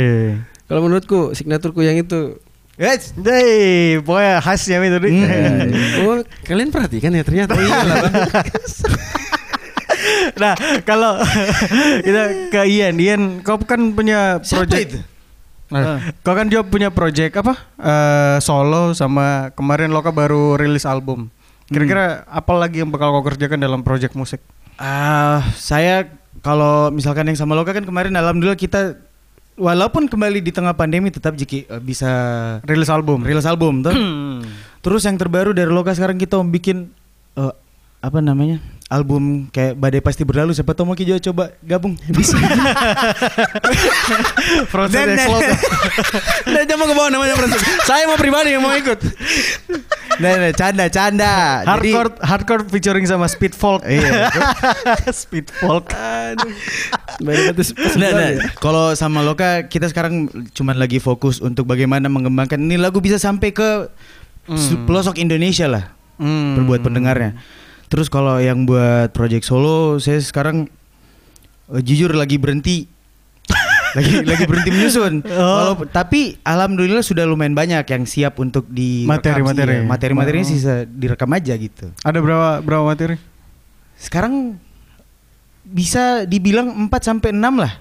kalau 0.66 0.80
menurutku, 0.85 1.32
signaturku 1.32 1.80
yang 1.80 1.96
itu 1.96 2.40
Guys, 2.76 3.16
Deh, 3.16 4.04
pokoknya 4.04 4.37
khasnya 4.44 4.76
itu 4.85 4.98
di. 5.00 5.09
Hmm. 5.16 5.72
Oh, 6.04 6.20
kalian 6.44 6.68
perhatikan 6.68 7.09
ya 7.09 7.24
ternyata. 7.24 7.56
Oh 7.56 7.62
iya 7.64 7.80
lah. 7.88 8.04
Nah, 10.37 10.55
kalau 10.85 11.16
kita 12.07 12.22
ke 12.53 12.61
Ian, 12.68 12.96
Ian, 13.01 13.22
kau 13.40 13.57
kan 13.59 13.81
punya 13.96 14.37
project. 14.40 14.81
itu? 14.85 14.99
Nah, 15.66 15.99
kau 16.22 16.37
kan 16.37 16.46
juga 16.46 16.62
punya 16.62 16.92
project 16.92 17.40
apa? 17.40 17.55
Eh, 17.81 18.37
solo 18.38 18.94
sama 18.94 19.51
kemarin 19.57 19.90
Loka 19.90 20.14
baru 20.14 20.55
rilis 20.55 20.87
album. 20.87 21.27
Kira-kira 21.66 22.22
apa 22.31 22.53
lagi 22.55 22.85
yang 22.85 22.94
bakal 22.94 23.11
kau 23.11 23.27
kerjakan 23.27 23.59
dalam 23.59 23.83
project 23.83 24.14
musik? 24.14 24.38
Ah, 24.79 25.42
saya 25.59 26.07
kalau 26.44 26.94
misalkan 26.94 27.27
yang 27.27 27.35
sama 27.35 27.59
Loka 27.59 27.75
kan 27.75 27.83
kemarin 27.83 28.14
alhamdulillah 28.14 28.55
kita 28.55 28.94
walaupun 29.57 30.07
kembali 30.07 30.44
di 30.44 30.53
tengah 30.53 30.77
pandemi 30.77 31.11
tetap 31.11 31.35
Jiki 31.35 31.66
eh, 31.66 31.81
bisa 31.83 32.07
Rilis 32.62 32.92
album. 32.92 33.25
rilis 33.27 33.49
album 33.49 33.83
tuh. 33.83 33.96
Terus 34.85 35.03
yang 35.03 35.18
terbaru 35.18 35.51
dari 35.51 35.72
Loka 35.72 35.90
sekarang 35.90 36.14
kita 36.14 36.38
mau 36.38 36.46
bikin 36.46 36.92
eh, 37.35 37.53
apa 37.99 38.22
namanya? 38.22 38.62
Album 38.87 39.51
kayak 39.51 39.75
Badai 39.75 39.99
Pasti 39.99 40.22
Berlalu 40.22 40.55
siapa 40.55 40.70
tahu 40.70 40.87
mau 40.87 40.94
kita 40.94 41.18
coba 41.20 41.51
gabung. 41.59 41.99
Bisa. 42.14 42.38
Proses 44.70 44.94
Dan- 44.94 45.18
Loka. 45.27 45.55
Nah, 46.46 46.62
jangan 46.62 46.79
mau 46.79 46.87
ke 46.87 46.94
bawah 46.94 47.11
namanya 47.11 47.35
Francis. 47.35 47.62
Saya 47.83 48.07
mau 48.07 48.14
pribadi 48.14 48.55
yang 48.55 48.62
mau 48.62 48.70
ikut. 48.72 48.94
nah, 50.16 50.38
nah, 50.38 50.53
canda 50.55 50.87
canda. 50.87 51.35
Jadi- 51.66 51.90
Hardcore 51.90 52.11
hardcore 52.22 52.62
featuring 52.68 53.03
sama 53.05 53.27
Speed 53.27 53.53
Folk. 53.53 53.83
Iya. 53.83 54.31
Speed 55.27 55.51
Folk. 55.53 55.90
Nah, 55.90 57.35
nah, 58.07 58.31
kalau 58.57 58.94
sama 58.94 59.18
Loka 59.20 59.66
kita 59.66 59.90
sekarang 59.90 60.31
cuman 60.55 60.79
lagi 60.79 60.99
fokus 60.99 61.42
untuk 61.42 61.66
bagaimana 61.66 62.07
mengembangkan 62.07 62.57
ini 62.57 62.79
lagu 62.79 62.99
bisa 62.99 63.18
sampai 63.18 63.51
ke 63.51 63.90
Hmm. 64.46 64.87
pelosok 64.87 65.18
Indonesia 65.18 65.66
lah 65.66 65.90
Hmm. 66.16 66.55
berbuat 66.55 66.87
pendengarnya. 66.87 67.35
Terus 67.87 68.07
kalau 68.07 68.37
yang 68.37 68.64
buat 68.64 69.11
project 69.11 69.44
solo 69.44 69.96
saya 69.96 70.18
sekarang 70.18 70.66
eh, 71.70 71.81
jujur 71.81 72.11
lagi 72.12 72.35
berhenti 72.35 72.90
lagi 73.96 74.27
lagi 74.27 74.44
berhenti 74.44 74.70
menyusun. 74.70 75.22
Oh. 75.25 75.38
Walaupun- 75.72 75.88
tapi 75.88 76.20
alhamdulillah 76.42 77.01
sudah 77.01 77.25
lumayan 77.25 77.55
banyak 77.55 77.83
yang 77.83 78.05
siap 78.05 78.37
untuk 78.37 78.66
di 78.66 79.07
Materi-materi. 79.07 79.87
materi-materinya 79.87 80.42
Oh. 80.42 80.51
sisa 80.51 80.75
direkam 80.85 81.31
aja 81.31 81.55
gitu. 81.55 81.94
Ada 82.01 82.18
berapa 82.18 82.61
berapa 82.61 82.85
materi? 82.85 83.16
Sekarang 83.96 84.59
bisa 85.62 86.22
dibilang 86.25 86.70
4 86.87 87.03
sampai 87.03 87.31
6 87.31 87.55
lah. 87.57 87.72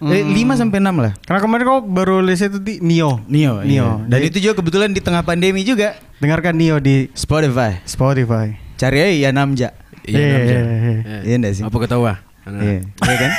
Eh, 0.00 0.24
5 0.24 0.56
sampai 0.56 0.80
6 0.80 0.96
lah. 0.96 1.12
Karena 1.20 1.40
kemarin 1.40 1.62
kau 1.62 1.80
baru 1.82 2.18
lihat 2.18 2.48
itu 2.48 2.58
di 2.58 2.80
Nio. 2.80 3.20
Nio, 3.28 3.60
Nio. 3.60 3.64
iya. 3.64 3.88
Dan 4.02 4.18
Jadi, 4.18 4.26
itu 4.26 4.38
juga 4.42 4.54
kebetulan 4.56 4.90
di 4.90 5.00
tengah 5.00 5.20
pandemi 5.20 5.60
juga. 5.60 5.96
dengarkan 6.18 6.52
Nio 6.52 6.76
di 6.76 7.08
Spotify. 7.12 7.80
Spotify. 7.84 8.52
Cari 8.80 8.96
aja 8.96 9.12
ya 9.12 9.30
Namja. 9.30 9.68
Iya, 10.08 10.16
Iya, 10.16 10.32
Namja. 10.32 10.54
iya, 10.56 10.60
iya. 10.64 10.96
Eh, 11.04 11.20
Iya 11.28 11.34
enggak 11.36 11.52
sih? 11.52 11.62
Apa 11.68 11.76
ketawa? 11.76 12.12
Iya, 12.48 12.80
iya 12.80 13.16
kan? 13.20 13.30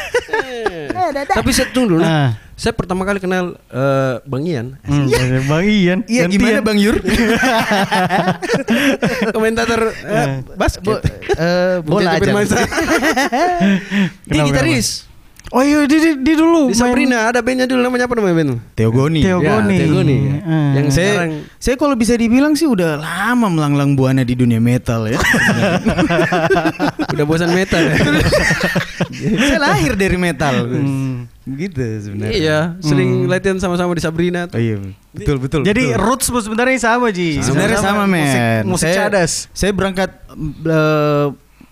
Tapi 1.33 1.49
saya 1.49 1.67
tunggu 1.73 1.97
dulu. 1.97 2.05
Ah. 2.05 2.37
Saya 2.53 2.77
pertama 2.77 3.01
kali 3.01 3.17
kenal 3.17 3.57
eh, 3.73 4.21
Bang 4.21 4.45
Ian. 4.45 4.77
Hmm, 4.85 5.09
Bang 5.49 5.65
Ian. 5.65 6.05
Iya, 6.05 6.29
gimana 6.29 6.61
Bang 6.61 6.77
Yur? 6.77 7.01
Komentator 9.33 9.81
eh, 10.05 10.45
basket. 10.53 11.01
Eh, 11.33 11.81
bola 11.81 12.21
Menjadi 12.21 12.37
aja. 12.37 12.61
Dia 14.29 14.45
Kenapa, 14.45 14.47
gitaris. 14.53 15.09
Oh 15.51 15.59
iya, 15.59 15.83
di, 15.83 15.97
di, 15.99 16.11
di 16.15 16.33
dulu. 16.33 16.71
Di 16.71 16.73
main- 16.73 16.79
Sabrina 16.79 17.27
ada 17.27 17.43
bandnya 17.43 17.67
dulu 17.67 17.83
namanya 17.83 18.07
apa 18.07 18.15
namanya 18.15 18.35
band? 18.39 18.51
Teogoni. 18.71 19.19
Teo- 19.19 19.43
Teogoni. 19.43 19.75
Ya, 19.75 19.79
Teogoni. 19.83 20.17
Hmm. 20.39 20.71
Yang 20.71 20.87
Saya, 20.89 21.11
sekarang 21.11 21.31
saya 21.59 21.75
kalau 21.75 21.95
bisa 21.99 22.13
dibilang 22.15 22.55
sih 22.55 22.63
udah 22.65 22.95
lama 22.95 23.51
melanglang 23.51 23.91
buana 23.93 24.23
di 24.23 24.31
dunia 24.31 24.63
metal 24.63 25.11
ya. 25.11 25.19
udah 27.13 27.25
bosan 27.27 27.51
metal 27.51 27.83
ya. 27.83 27.95
saya 29.51 29.59
lahir 29.59 29.93
dari 29.93 30.15
metal. 30.15 30.55
Hmm. 30.71 31.27
Gitu 31.41 31.83
sebenarnya. 31.99 32.31
iya, 32.31 32.59
sering 32.79 33.27
latihan 33.27 33.59
sama-sama 33.59 33.91
di 33.91 33.99
Sabrina. 33.99 34.47
Oh 34.47 34.55
iya, 34.55 34.79
betul 35.11 35.35
betul. 35.35 35.67
Jadi 35.67 35.83
betul. 35.89 35.99
roots 35.99 36.31
sebenarnya 36.31 36.79
sama 36.79 37.11
Ji. 37.11 37.43
sebenarnya 37.43 37.81
sama, 37.81 38.07
men. 38.07 38.23
Musik, 38.63 38.71
musik 38.71 38.87
saya, 38.87 38.97
cadas. 39.09 39.31
Saya 39.51 39.71
berangkat 39.73 40.09
eh, 40.63 41.27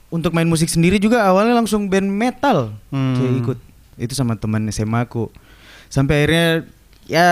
untuk 0.09 0.33
main 0.33 0.49
musik 0.49 0.67
sendiri 0.67 0.97
juga 0.97 1.21
awalnya 1.23 1.55
langsung 1.55 1.87
band 1.87 2.09
metal. 2.09 2.73
Hmm. 2.89 3.15
Kayak 3.15 3.33
ikut 3.39 3.57
itu 3.99 4.13
sama 4.13 4.33
teman 4.33 4.63
SMA 4.67 5.03
aku. 5.03 5.27
Sampai 5.87 6.23
akhirnya 6.23 6.63
ya 7.03 7.29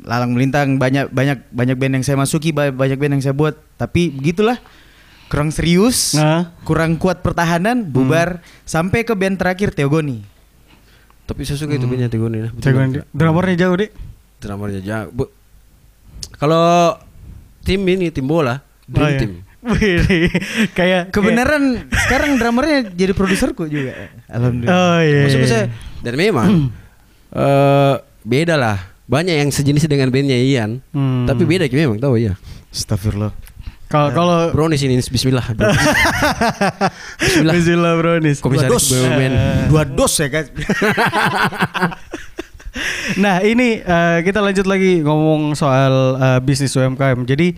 lalang 0.00 0.34
melintang 0.34 0.76
banyak 0.76 1.08
banyak 1.08 1.46
banyak 1.48 1.76
band 1.76 1.92
yang 1.94 2.04
saya 2.04 2.16
masuki 2.16 2.50
ba- 2.50 2.68
banyak 2.68 2.98
band 2.98 3.12
yang 3.14 3.22
saya 3.22 3.32
buat 3.32 3.54
tapi 3.76 4.10
begitulah 4.10 4.58
kurang 5.26 5.48
serius 5.48 6.12
Nah. 6.12 6.52
kurang 6.62 6.94
kuat 6.94 7.20
pertahanan 7.20 7.80
bubar 7.82 8.42
sampai 8.62 9.00
ke 9.02 9.14
band 9.14 9.36
terakhir 9.36 9.70
Teogoni 9.70 10.20
Tapi 11.24 11.40
saya 11.42 11.56
suka 11.56 11.72
itu 11.72 11.86
bandnya 11.86 12.08
Teogoni. 12.08 12.52
Banget. 12.52 13.00
di- 13.00 13.06
Drummernya 13.10 13.56
jauh 13.56 13.76
deh. 13.78 13.88
Drummernya. 14.36 15.08
Bu- 15.08 15.32
Kalau 16.34 16.92
tim 17.62 17.80
ini 17.80 18.10
tim 18.10 18.24
bola, 18.24 18.60
dream 18.84 19.00
Oh, 19.00 19.08
iya. 19.08 19.18
team. 19.18 19.32
Wih, 19.64 20.28
kayak 20.72 21.08
kebenaran 21.08 21.88
sekarang 21.88 22.36
drummernya 22.36 22.92
jadi 22.92 23.16
produserku 23.16 23.64
juga 23.64 24.12
alhamdulillah 24.28 24.76
Oh 24.76 24.98
iya. 25.00 25.24
Maksudnya 25.24 25.48
saya 25.48 25.64
dan 26.00 26.14
memang 26.14 26.68
eh 27.32 27.94
beda 28.20 28.54
lah. 28.54 28.78
Banyak 29.04 29.36
yang 29.36 29.48
sejenis 29.48 29.84
dengan 29.84 30.08
bandnya 30.08 30.36
Ian. 30.36 30.80
Hmm. 30.92 31.28
Tapi 31.28 31.44
beda 31.44 31.68
Ki, 31.68 31.76
memang 31.76 32.00
tahu 32.00 32.16
ya. 32.16 32.36
Astagfirullah 32.72 33.36
Kalau 33.84 34.08
kalau 34.10 34.36
Brownies 34.50 34.80
ini 34.80 34.96
Bismillah. 34.98 35.44
bro. 35.52 35.68
Bismillah. 37.22 37.54
Bismillah 37.54 37.92
Brownies. 38.00 38.38
Komisaris 38.40 38.90
BUMN. 38.90 39.32
dua 39.68 39.84
dos 39.84 40.12
ya 40.18 40.28
kan 40.28 40.44
Nah 43.22 43.38
ini 43.40 43.78
eh, 43.78 44.18
kita 44.26 44.42
lanjut 44.42 44.66
lagi 44.66 44.98
ngomong 45.00 45.54
soal 45.54 46.18
eh, 46.18 46.38
bisnis 46.42 46.74
UMKM. 46.74 47.22
Jadi 47.22 47.54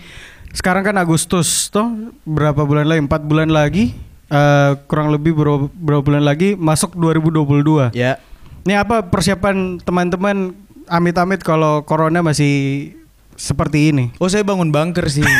sekarang 0.53 0.83
kan 0.83 0.97
Agustus 0.97 1.67
toh 1.69 1.87
berapa 2.23 2.63
bulan 2.63 2.87
lagi? 2.87 3.01
Empat 3.03 3.23
bulan 3.23 3.49
lagi. 3.49 3.95
eh, 4.27 4.73
kurang 4.87 5.11
lebih 5.11 5.33
berapa, 5.33 5.71
berapa 5.71 6.03
bulan 6.03 6.23
lagi 6.23 6.55
masuk 6.55 6.95
2022. 6.95 7.95
ya 7.95 8.19
Ini 8.67 8.83
apa 8.83 9.07
persiapan 9.07 9.79
teman-teman 9.79 10.51
amit-amit 10.85 11.39
kalau 11.39 11.87
corona 11.87 12.19
masih 12.19 12.91
seperti 13.37 13.95
ini? 13.95 14.11
oh 14.19 14.27
saya 14.27 14.43
bangun 14.43 14.73
bunker 14.73 15.07
sih 15.07 15.23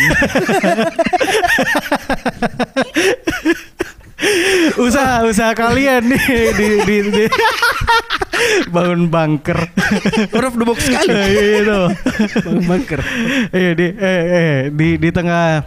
usaha 4.79 5.25
usaha 5.25 5.53
kalian 5.53 6.03
nih 6.07 6.25
di, 6.55 6.69
di, 6.85 6.97
di- 7.11 7.33
bangun 8.71 9.09
bunker. 9.09 9.59
The 10.31 10.65
box 10.65 10.79
sekali. 10.87 11.13
Gitu. 11.63 11.81
Bang 12.45 12.61
bunker. 12.65 13.01
Iya 13.51 13.71
di 13.75 13.87
eh, 13.97 14.23
eh, 14.29 14.59
di 14.71 14.89
di 15.01 15.09
tengah 15.11 15.65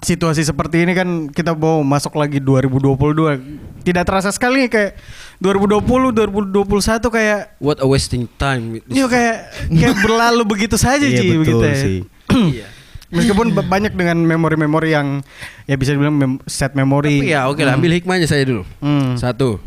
situasi 0.00 0.40
seperti 0.42 0.88
ini 0.88 0.92
kan 0.96 1.08
kita 1.28 1.52
mau 1.54 1.80
masuk 1.84 2.16
lagi 2.16 2.40
2022. 2.40 3.84
Tidak 3.84 4.04
terasa 4.04 4.28
sekali 4.32 4.68
kayak 4.68 4.96
2020 5.40 6.12
2021 6.12 7.00
kayak 7.08 7.40
What 7.60 7.80
a 7.80 7.86
wasting 7.88 8.28
time. 8.36 8.80
Iya 8.88 9.06
kayak 9.08 9.36
kayak 9.72 9.96
berlalu 10.04 10.42
begitu 10.44 10.76
saja 10.76 11.04
Iya, 11.04 11.16
Ji 11.16 11.26
betul 11.32 11.40
begitu 11.40 11.64
ya. 11.64 11.76
sih. 11.76 11.98
Iya. 12.60 12.66
Meskipun 13.10 13.50
ba- 13.50 13.66
banyak 13.68 13.90
dengan 13.90 14.16
memori-memori 14.18 14.90
yang 14.90 15.18
ya 15.64 15.74
bisa 15.74 15.92
dibilang 15.92 16.14
mem- 16.14 16.42
set 16.44 16.72
memori. 16.72 17.18
Tapi 17.20 17.30
ya 17.30 17.46
oke 17.46 17.58
lah, 17.60 17.74
ambil 17.74 17.90
hikmahnya 17.92 18.24
saya 18.24 18.42
dulu. 18.44 18.62
Hmm. 18.78 19.14
Satu, 19.14 19.58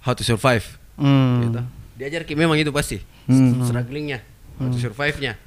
how 0.00 0.12
to 0.12 0.20
survive. 0.20 0.64
Hmm. 0.94 1.40
Gitu. 1.42 1.60
Diajar 1.94 2.22
Ki 2.22 2.34
memang 2.34 2.56
itu 2.56 2.68
pasti. 2.68 3.00
Hmm. 3.24 3.62
Strugglingnya, 3.62 4.20
how 4.56 4.66
to 4.66 4.76
survive-nya. 4.76 5.38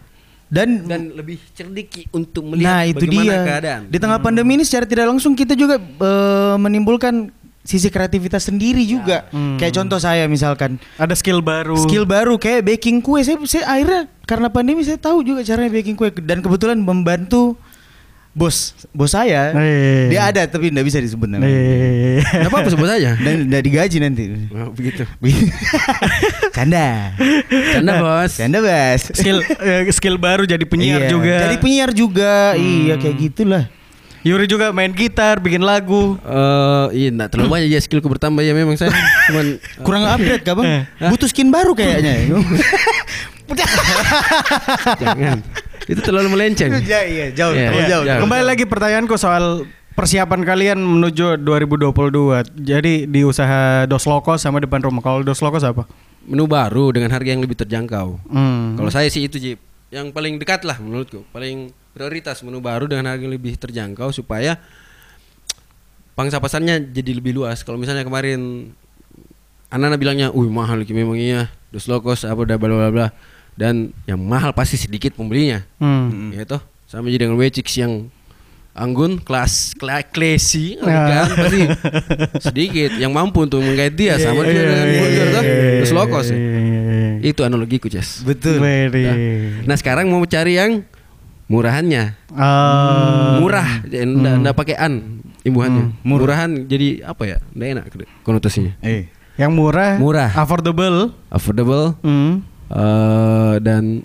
dan 0.46 0.86
Dan 0.86 1.10
lebih 1.12 1.42
cerdik 1.52 2.06
untuk 2.12 2.46
melihat 2.46 2.70
nah 2.72 2.82
itu 2.84 3.02
bagaimana 3.02 3.26
dia 3.26 3.38
keadaan. 3.44 3.82
di 3.88 3.98
tengah 3.98 4.20
pandemi 4.20 4.54
ini 4.54 4.64
secara 4.64 4.86
tidak 4.86 5.06
langsung 5.08 5.34
kita 5.34 5.54
juga 5.54 5.76
eh, 5.78 6.56
menimbulkan 6.56 7.34
sisi 7.62 7.90
kreativitas 7.90 8.46
sendiri 8.46 8.86
juga 8.86 9.26
Hmm. 9.28 9.58
kayak 9.58 9.74
contoh 9.76 9.98
saya 9.98 10.26
misalkan 10.26 10.78
Ada 10.96 11.14
skill 11.14 11.42
baru. 11.42 11.74
skill 11.80 12.06
baru 12.06 12.38
kayak 12.38 12.62
baking 12.64 13.02
kue 13.02 13.20
saya, 13.20 13.42
saya 13.44 13.66
akhirnya 13.68 14.06
karena 14.26 14.48
pandemi 14.48 14.82
saya 14.82 14.98
tahu 14.98 15.22
juga 15.22 15.42
caranya 15.42 15.70
baking 15.70 15.94
kue 15.94 16.10
dan 16.20 16.40
kebetulan 16.40 16.78
membantu 16.78 17.54
bos 18.32 18.76
bos 18.92 19.10
saya 19.10 19.56
Eh. 19.56 20.12
dia 20.12 20.28
ada 20.28 20.44
tapi 20.44 20.68
tidak 20.68 20.84
bisa 20.84 21.00
disebut 21.00 21.24
namanya 21.26 21.48
Eh. 21.48 22.20
Enggak 22.20 22.50
apa-apa 22.50 22.70
sebut 22.70 22.84
saja. 22.86 23.16
dan 23.16 23.48
tidak 23.48 23.62
digaji 23.64 23.98
nanti 23.98 24.24
Oh, 24.52 24.70
begitu. 24.70 25.08
canda 26.52 27.16
Canda, 27.72 27.94
Bos. 27.98 28.32
canda 28.36 28.60
bos 28.60 29.02
skill 29.14 29.40
eh, 29.58 29.88
skill 29.90 30.18
baru 30.18 30.44
jadi 30.44 30.64
penyiar 30.64 31.02
Iya. 31.02 31.10
juga. 31.10 31.36
jadi 31.42 31.56
penyiar 31.58 31.90
juga 31.92 32.34
iya 32.56 32.96
kayak 32.96 33.16
gitulah 33.22 33.66
Yuri 34.26 34.50
juga 34.50 34.74
main 34.74 34.90
gitar, 34.90 35.38
bikin 35.38 35.62
lagu. 35.62 36.18
Eh, 36.18 36.86
iya, 36.98 37.10
enggak 37.14 37.30
terlalu 37.30 37.50
banyak 37.52 37.70
ya 37.70 37.78
skillku 37.78 38.10
bertambah 38.10 38.42
ya 38.42 38.58
memang 38.58 38.74
saya. 38.74 38.90
Cuman 39.30 39.62
kurang 39.86 40.02
upgrade 40.04 40.42
kah 40.42 40.58
bang 40.58 40.66
Eh. 40.98 41.10
butuh 41.14 41.30
skin 41.30 41.54
baru 41.54 41.78
kayaknya 41.78 42.26
jangan. 45.02 45.40
Itu 45.86 46.02
terlalu 46.02 46.28
melenceng. 46.34 46.72
Ya, 46.86 47.06
iya, 47.06 47.26
jauh, 47.32 47.54
Iya, 47.54 47.70
terlalu 47.70 47.84
jauh. 47.90 48.04
jauh. 48.06 48.22
Kembali 48.26 48.44
lagi 48.46 48.64
pertanyaanku 48.66 49.16
soal 49.18 49.70
persiapan 49.94 50.42
kalian 50.44 50.80
menuju 50.82 51.40
2022. 51.42 52.66
Jadi 52.66 53.06
di 53.06 53.22
usaha 53.22 53.86
Dos 53.86 54.06
Locos 54.10 54.42
sama 54.42 54.58
depan 54.58 54.82
rumah. 54.82 55.02
Kalau 55.06 55.22
Dos 55.22 55.40
Locos 55.40 55.62
apa? 55.62 55.86
Menu 56.26 56.50
baru 56.50 56.90
dengan 56.90 57.14
harga 57.14 57.30
yang 57.30 57.42
lebih 57.46 57.54
terjangkau. 57.54 58.18
Hmm. 58.26 58.74
Kalau 58.82 58.90
saya 58.90 59.06
sih 59.14 59.30
itu 59.30 59.38
Jip 59.38 59.62
Yang 59.94 60.10
paling 60.10 60.42
dekat 60.42 60.66
lah 60.66 60.82
menurutku 60.82 61.22
Paling 61.30 61.70
prioritas 61.94 62.42
menu 62.42 62.58
baru 62.58 62.90
dengan 62.90 63.14
harga 63.14 63.22
yang 63.22 63.38
lebih 63.38 63.54
terjangkau 63.62 64.10
Supaya 64.10 64.58
Pangsa 66.18 66.42
pasarnya 66.42 66.82
jadi 66.82 67.14
lebih 67.22 67.38
luas 67.38 67.62
Kalau 67.62 67.78
misalnya 67.78 68.02
kemarin 68.02 68.74
Anak-anak 69.70 70.00
bilangnya 70.02 70.28
Wih 70.34 70.50
mahal 70.50 70.82
Ki, 70.82 70.98
memang 70.98 71.22
iya 71.22 71.54
Dos 71.70 71.86
locos 71.86 72.26
apa 72.26 72.42
udah 72.42 72.58
bla 72.58 72.74
bla 72.74 72.90
bla 72.90 73.08
Dan 73.56 73.74
yang 74.04 74.20
mahal 74.20 74.52
pasti 74.52 74.76
sedikit 74.76 75.12
pembelinya 75.12 75.64
Hmm. 75.78 76.32
Ya 76.32 76.44
toh 76.44 76.60
Sama 76.86 77.08
aja 77.08 77.18
dengan 77.18 77.36
Wechix 77.36 77.76
yang 77.76 78.12
Anggun 78.72 79.18
kelas 79.18 79.72
klasi 80.12 80.76
Nah. 80.78 81.08
kan 81.24 81.32
pasti 81.40 81.62
sedikit 82.42 82.92
yang 82.96 83.10
mampu 83.10 83.40
untuk 83.42 83.64
menggait 83.64 83.92
dia 83.92 84.20
sama 84.20 84.44
juga 84.44 84.52
Iya, 84.52 84.68
dengan 84.68 84.84
iya, 84.86 85.00
burger 85.00 85.28
toh 85.30 85.44
iya, 85.44 85.80
Dos 85.80 85.92
locos 85.94 86.26
ya. 86.28 86.36
iya, 86.36 86.60
iya, 86.60 86.82
iya. 86.84 87.12
itu 87.24 87.42
analogiku 87.42 87.88
Ces 87.88 88.20
betul 88.22 88.60
Very. 88.60 89.08
Nah 89.64 89.76
sekarang 89.76 90.12
mau 90.12 90.20
cari 90.26 90.60
yang 90.60 90.84
murahannya, 91.46 92.20
Ah. 92.34 93.38
murah, 93.38 93.86
enggak 93.86 94.34
enggak 94.36 94.56
pakai 94.56 94.76
an 94.76 94.94
imbuhannya. 95.42 95.94
Hmm, 95.94 96.02
Murahan 96.04 96.50
jadi 96.66 97.06
apa 97.06 97.24
ya? 97.24 97.38
Enggak 97.54 97.70
enak 97.72 97.86
konotasinya. 98.22 98.74
eh 98.82 99.08
Yang 99.38 99.52
murah, 99.52 99.96
Murah. 99.96 100.32
affordable. 100.34 101.14
Affordable 101.28 101.96
Hmm. 102.02 102.42
Eh, 102.68 103.56
dan 103.60 104.02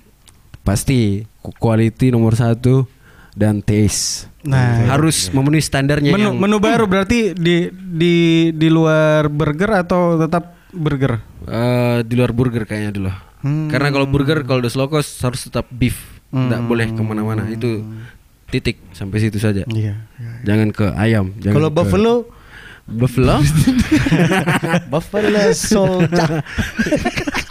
pasti 0.61 1.25
quality 1.41 2.09
nomor 2.09 2.35
satu 2.35 2.85
dan 3.33 3.61
taste. 3.61 4.29
Nah. 4.41 4.89
harus 4.89 5.29
memenuhi 5.29 5.61
standarnya 5.61 6.11
Menu, 6.11 6.33
yang 6.33 6.41
menu 6.41 6.57
baru 6.57 6.89
berarti 6.89 7.37
di 7.37 7.69
di 7.69 8.15
di 8.51 8.69
luar 8.69 9.29
burger 9.29 9.69
atau 9.79 10.17
tetap 10.17 10.57
burger? 10.71 11.21
eh, 11.43 12.01
di 12.01 12.15
luar 12.15 12.33
burger 12.33 12.65
kayaknya 12.65 12.91
dulu. 12.91 13.13
Hmm. 13.41 13.69
Karena 13.69 13.89
kalau 13.91 14.07
burger 14.07 14.41
kalau 14.43 14.61
dos 14.61 14.73
locos 14.75 15.05
harus 15.19 15.41
tetap 15.43 15.69
beef, 15.69 16.01
enggak 16.31 16.57
Hmm. 16.57 16.69
boleh 16.69 16.87
ke 16.89 17.03
mana-mana. 17.03 17.45
Itu 17.47 17.85
titik 18.47 18.81
sampai 18.91 19.21
situ 19.21 19.37
saja. 19.37 19.65
Iya. 19.67 20.09
Jangan 20.43 20.69
ke 20.71 20.89
ayam. 20.95 21.37
jangan 21.37 21.55
kalau 21.55 21.69
ke- 21.69 21.77
buffalo 21.77 22.15
Buffalo. 22.87 23.39
Buffalo 24.91 25.53
Soldier. 25.53 26.41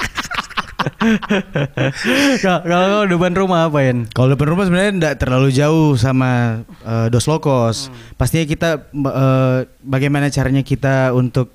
Kalau 2.39 2.61
kalau 2.63 3.03
depan 3.05 3.33
rumah 3.33 3.67
apa 3.67 3.79
Yan? 3.81 4.07
Kalau 4.09 4.31
depan 4.31 4.47
rumah 4.47 4.63
sebenarnya 4.63 4.91
tidak 4.93 5.15
terlalu 5.17 5.49
jauh 5.49 5.95
sama 5.95 6.63
eh, 6.79 7.07
Dos 7.07 7.25
Locos. 7.25 7.87
Pastinya 8.15 8.45
kita 8.45 8.69
eh, 8.89 9.57
bagaimana 9.81 10.27
caranya 10.27 10.61
kita 10.61 11.11
untuk 11.11 11.51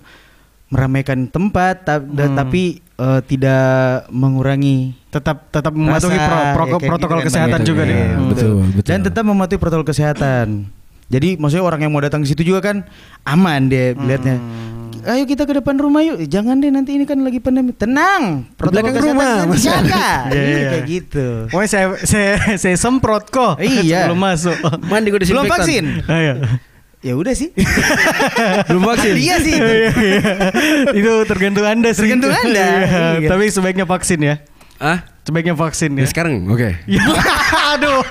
meramaikan 0.69 1.27
tempat 1.27 1.75
ta- 1.83 2.03
Hmm. 2.03 2.35
tapi 2.35 2.63
eh, 2.81 3.21
tidak 3.23 3.67
mengurangi 4.09 4.97
Tetap 5.09 5.47
tetap 5.49 5.71
mematuhi 5.71 6.11
rasa, 6.11 6.27
pro- 6.27 6.27
pro- 6.27 6.43
ya, 6.43 6.51
kayak 6.51 6.75
gitu 6.75 6.91
protokol 6.91 7.17
kan, 7.17 7.25
kesehatan 7.25 7.61
Bang, 7.61 7.65
juga 7.65 7.83
gitu. 7.83 7.89
nih. 7.89 7.97
Iya, 7.97 8.11
Hmm. 8.13 8.29
betul, 8.29 8.51
betul. 8.73 8.91
Dan 8.91 9.01
tetap 9.01 9.25
mematuhi 9.25 9.59
protokol 9.59 9.87
kesehatan. 9.87 10.47
Jadi 11.05 11.37
maksudnya 11.37 11.63
orang 11.63 11.81
yang 11.81 11.93
mau 11.93 12.01
datang 12.01 12.21
ke 12.21 12.29
situ 12.29 12.43
juga 12.43 12.65
kan 12.65 12.83
aman 13.23 13.69
dia 13.69 13.93
lihatnya. 13.95 14.41
Ayo 15.05 15.23
kita 15.25 15.45
ke 15.45 15.53
depan 15.55 15.77
rumah 15.77 16.01
yuk. 16.01 16.17
Jangan 16.25 16.59
deh 16.59 16.69
nanti 16.69 16.97
ini 16.97 17.05
kan 17.05 17.21
lagi 17.21 17.37
pandemi. 17.37 17.71
Tenang. 17.71 18.49
Protokol 18.57 18.73
belakang 18.81 18.95
kesehatan 18.95 19.13
rumah, 19.13 19.35
kan 19.37 19.49
dijaga. 19.53 20.09
Iya, 20.25 20.33
Iya, 20.35 20.49
iya. 20.57 20.69
kayak 20.71 20.85
gitu. 20.89 21.27
Pokoknya 21.47 21.69
saya 21.69 21.87
saya 22.03 22.31
saya 22.57 22.77
semprot 22.77 23.25
kok 23.29 23.61
Iya. 23.65 24.09
sebelum 24.09 24.19
masuk. 24.19 24.57
Mandi 24.85 25.09
gue 25.09 25.21
Belum 25.23 25.45
vaksin. 25.45 25.85
Ayo. 26.07 26.35
Ya 27.05 27.13
udah 27.13 27.37
sih. 27.37 27.53
Belum 28.73 28.83
vaksin. 28.83 29.13
Iya 29.15 29.37
sih. 29.39 29.53
itu. 29.53 29.73
Iya, 29.77 29.91
iya. 29.93 30.21
itu 30.97 31.13
tergantung 31.29 31.69
anda 31.69 31.93
sih. 31.93 32.01
Tergantung 32.01 32.33
Anda. 32.33 32.65
Iya, 32.65 33.01
Iya. 33.21 33.29
Tapi 33.29 33.45
sebaiknya 33.53 33.85
vaksin 33.85 34.25
ya. 34.25 34.41
Ah, 34.77 34.99
Sebaiknya 35.23 35.55
vaksin 35.55 35.95
ya 35.95 36.05
ya. 36.05 36.07
sekarang. 36.07 36.45
Oke. 36.47 36.77
Ya, 36.85 37.01
aduh. 37.73 38.05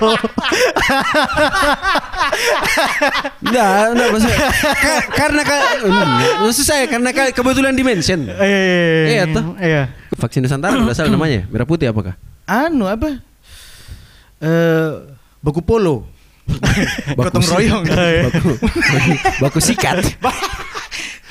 Enggak, 3.40 3.70
enggak 3.92 4.08
maksudnya 4.10 4.38
ka- 4.74 5.06
karena 5.14 5.42
ka, 5.44 5.56
hmm, 5.78 6.10
maksud 6.42 6.64
saya 6.64 6.84
karena 6.86 7.10
ka- 7.10 7.30
kebetulan 7.30 7.70
dimension. 7.72 8.26
Iya, 8.26 9.06
Iya, 9.06 9.22
toh. 9.30 9.44
Iya. 9.56 9.82
Vaksin 10.16 10.42
Nusantara 10.42 10.74
berasal 10.76 11.06
namanya 11.14 11.46
merah 11.46 11.62
putih 11.64 11.86
apakah? 11.86 12.18
Anu 12.44 12.86
apa? 12.86 13.22
Eh 14.40 14.90
baku 15.38 15.60
polo. 15.60 16.10
Gotong 17.16 17.40
si- 17.40 17.52
royong. 17.54 17.84
baku, 17.86 18.50
baku, 18.92 19.12
baku 19.38 19.58
sikat. 19.60 19.96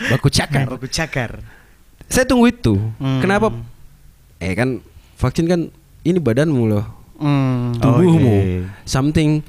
baku 0.09 0.27
cakar. 0.29 0.65
Baku 0.65 0.87
cakar. 0.87 1.43
Saya 2.07 2.23
tunggu 2.23 2.47
itu. 2.47 2.79
Hmm. 2.97 3.19
Kenapa? 3.19 3.51
Eh 4.39 4.53
kan 4.53 4.79
vaksin 5.23 5.47
kan 5.47 5.71
ini 6.03 6.19
badanmu 6.19 6.67
loh, 6.67 6.83
Hmm. 7.15 7.79
tubuhmu. 7.79 8.27
Oh, 8.27 8.43
iya. 8.43 8.67
Something 8.83 9.39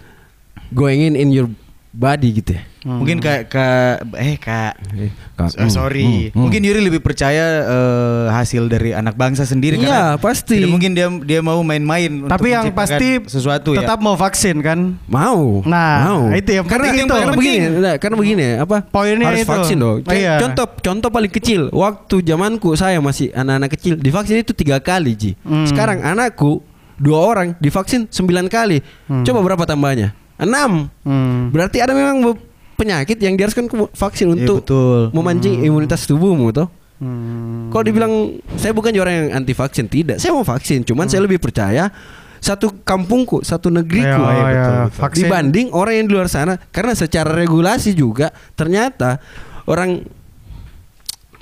going 0.70 1.02
in 1.02 1.18
in 1.18 1.34
your 1.34 1.50
body 1.94 2.28
gitu 2.42 2.50
ya. 2.59 2.62
Hmm. 2.85 3.00
Mungkin 3.00 3.16
kak 3.16 3.48
kak 3.48 3.94
eh 4.20 4.37
kak 4.37 4.76
Eh, 4.92 5.09
Kak, 5.35 5.57
Eh, 5.57 5.64
hmm, 5.64 5.72
sorry, 5.72 6.04
hmm, 6.04 6.37
hmm. 6.37 6.37
mungkin 6.37 6.61
Yuri 6.61 6.85
lebih 6.85 7.00
percaya 7.00 7.64
eh, 7.64 8.24
hasil 8.28 8.68
dari 8.68 8.92
anak 8.92 9.16
bangsa 9.16 9.48
sendiri 9.48 9.80
Iya, 9.80 10.20
pasti. 10.20 10.61
tidak 10.61 10.68
mungkin 10.68 10.92
dia 10.92 11.09
dia 11.24 11.40
mau 11.40 11.62
main-main. 11.64 12.26
untuk 12.26 12.35
Tapi 12.35 12.52
yang 12.52 12.68
pasti 12.76 13.24
sesuatu 13.24 13.72
tetap 13.72 13.96
ya. 13.96 14.04
mau 14.04 14.18
vaksin 14.18 14.61
kan? 14.61 15.00
Mau. 15.09 15.62
Nah, 15.64 15.94
mau. 16.04 16.22
itu 16.35 16.50
yang 16.52 16.66
karena, 16.68 16.92
penting 16.92 17.07
karena 17.09 17.24
itu. 17.24 17.38
begini, 17.40 17.64
nah, 17.80 17.94
karena 17.96 18.16
begini 18.20 18.44
apa? 18.61 18.76
Poinnya 18.85 19.24
harus 19.33 19.40
itu. 19.40 19.52
vaksin 19.54 19.76
dong. 19.80 19.98
Oh, 20.04 20.12
iya. 20.12 20.37
Contoh 20.42 20.66
contoh 20.76 21.09
paling 21.09 21.33
kecil, 21.33 21.72
waktu 21.72 22.20
zamanku 22.20 22.74
saya 22.76 23.00
masih 23.00 23.33
anak-anak 23.33 23.70
kecil 23.80 23.94
divaksin 23.96 24.42
itu 24.44 24.52
tiga 24.52 24.76
kali 24.83 25.14
ji. 25.16 25.30
Hmm. 25.40 25.64
Sekarang 25.64 26.04
anakku 26.04 26.61
dua 27.00 27.18
orang 27.22 27.48
divaksin 27.57 28.11
sembilan 28.12 28.50
kali. 28.52 28.83
Hmm. 29.09 29.24
Coba 29.24 29.40
berapa 29.40 29.64
tambahnya? 29.64 30.12
Enam. 30.37 30.90
Hmm. 31.03 31.51
Berarti 31.51 31.79
ada 31.79 31.92
memang 31.92 32.35
penyakit 32.75 33.14
yang 33.16 33.35
diharuskan 33.35 33.70
vaksin 33.90 34.27
Iya, 34.27 34.35
untuk 34.40 34.59
betul. 34.61 35.01
memancing 35.11 35.62
imunitas 35.62 36.05
tubuhmu 36.05 36.51
toh. 36.51 36.66
Hmm. 36.99 37.70
Kalau 37.70 37.83
dibilang 37.83 38.12
saya 38.55 38.70
bukan 38.70 38.94
orang 38.97 39.14
yang 39.14 39.29
anti 39.37 39.53
vaksin, 39.53 39.87
tidak. 39.87 40.18
Saya 40.18 40.31
mau 40.31 40.42
vaksin, 40.42 40.83
cuman 40.83 41.07
saya 41.07 41.23
lebih 41.23 41.38
percaya 41.38 41.90
satu 42.38 42.70
kampungku, 42.83 43.40
satu 43.40 43.68
negeriku 43.68 44.20
Hmm. 44.20 44.29
Eh, 44.29 44.35
iya, 44.35 44.44
betul, 44.44 44.75
betul. 44.75 44.99
vaksin. 45.01 45.16
dibanding 45.23 45.66
orang 45.70 45.94
yang 45.97 46.07
di 46.07 46.12
luar 46.12 46.29
sana 46.29 46.55
karena 46.68 46.92
secara 46.92 47.31
regulasi 47.31 47.94
juga 47.94 48.29
ternyata 48.53 49.16
orang 49.64 50.03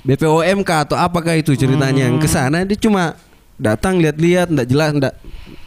BPOMK 0.03 0.69
atau 0.83 0.95
apakah 0.95 1.31
itu 1.33 1.55
ceritanya 1.55 2.07
yang 2.07 2.19
ke 2.19 2.27
Hmm. 2.27 2.35
sana 2.35 2.57
dia 2.63 2.75
cuma 2.75 3.15
datang 3.55 3.99
lihat-lihat 3.99 4.47
enggak 4.47 4.67
jelas 4.67 4.89
enggak 4.91 5.13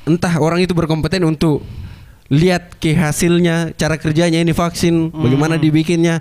entah 0.05 0.35
orang 0.37 0.61
itu 0.61 0.73
berkompeten 0.73 1.25
untuk 1.25 1.65
lihat 2.29 2.77
ke 2.77 2.93
hasilnya 2.93 3.71
cara 3.75 3.95
kerjanya 3.95 4.39
ini 4.39 4.51
vaksin 4.51 5.11
Hmm. 5.11 5.23
bagaimana 5.23 5.55
dibikinnya 5.55 6.19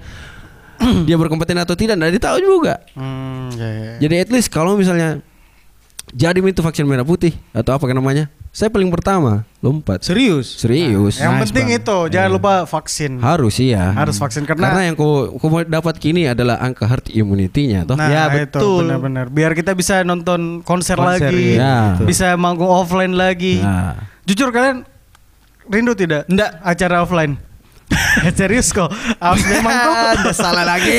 dia 1.08 1.15
berkompeten 1.15 1.56
atau 1.56 1.74
tidak 1.74 1.96
enggak 1.96 2.13
ditahu 2.20 2.38
juga 2.38 2.84
Hmm, 2.94 3.50
ya, 3.52 3.70
ya. 3.70 3.91
jadi 4.04 4.15
at 4.22 4.30
least 4.30 4.50
kalau 4.50 4.76
misalnya 4.76 5.24
jadi 6.13 6.38
itu 6.38 6.62
vaksin 6.62 6.86
merah 6.86 7.04
putih 7.04 7.34
atau 7.50 7.76
apa 7.76 7.89
namanya, 7.89 8.30
saya 8.54 8.70
paling 8.70 8.88
pertama 8.88 9.41
lompat. 9.60 10.06
Serius? 10.06 10.48
Serius. 10.54 11.18
Yang 11.18 11.34
Nice, 11.34 11.41
penting 11.50 11.68
Bang. 11.68 11.80
itu 11.82 11.98
jangan 12.08 12.30
lupa 12.32 12.54
vaksin. 12.63 13.12
Harus 13.20 13.58
iya. 13.58 13.89
Harus 13.91 14.15
vaksin 14.15 14.46
karena, 14.46 14.70
Karena 14.70 14.82
yang 14.86 14.96
kau 14.96 15.34
mau 15.44 15.65
dapat 15.65 15.98
kini 15.98 16.30
adalah 16.30 16.62
angka 16.62 16.86
herd 16.86 17.10
immunity-nya 17.10 17.84
toh. 17.84 17.98
Nah, 17.98 18.08
Ya, 18.08 18.30
betul. 18.30 18.86
benar-benar. 18.86 19.28
Biar 19.28 19.52
kita 19.52 19.74
bisa 19.74 20.06
nonton 20.06 20.62
konser, 20.62 20.96
Konser, 20.96 21.26
lagi. 21.26 21.58
Betul. 21.58 22.06
bisa 22.06 22.28
manggung 22.38 22.70
offline 22.70 23.12
lagi. 23.12 23.60
Nah. 23.60 23.98
Jujur 24.24 24.54
kalian 24.54 24.86
rindu 25.69 25.93
tidak? 25.93 26.25
Nggak. 26.25 26.51
acara 26.62 26.95
offline. 27.01 27.34
Serius 28.38 28.73
kok. 28.73 28.89
Harus 29.21 29.43
memang 29.54 29.75
kok. 29.75 29.95
Udah 30.25 30.36
salah 30.36 30.65
lagi. 30.65 30.97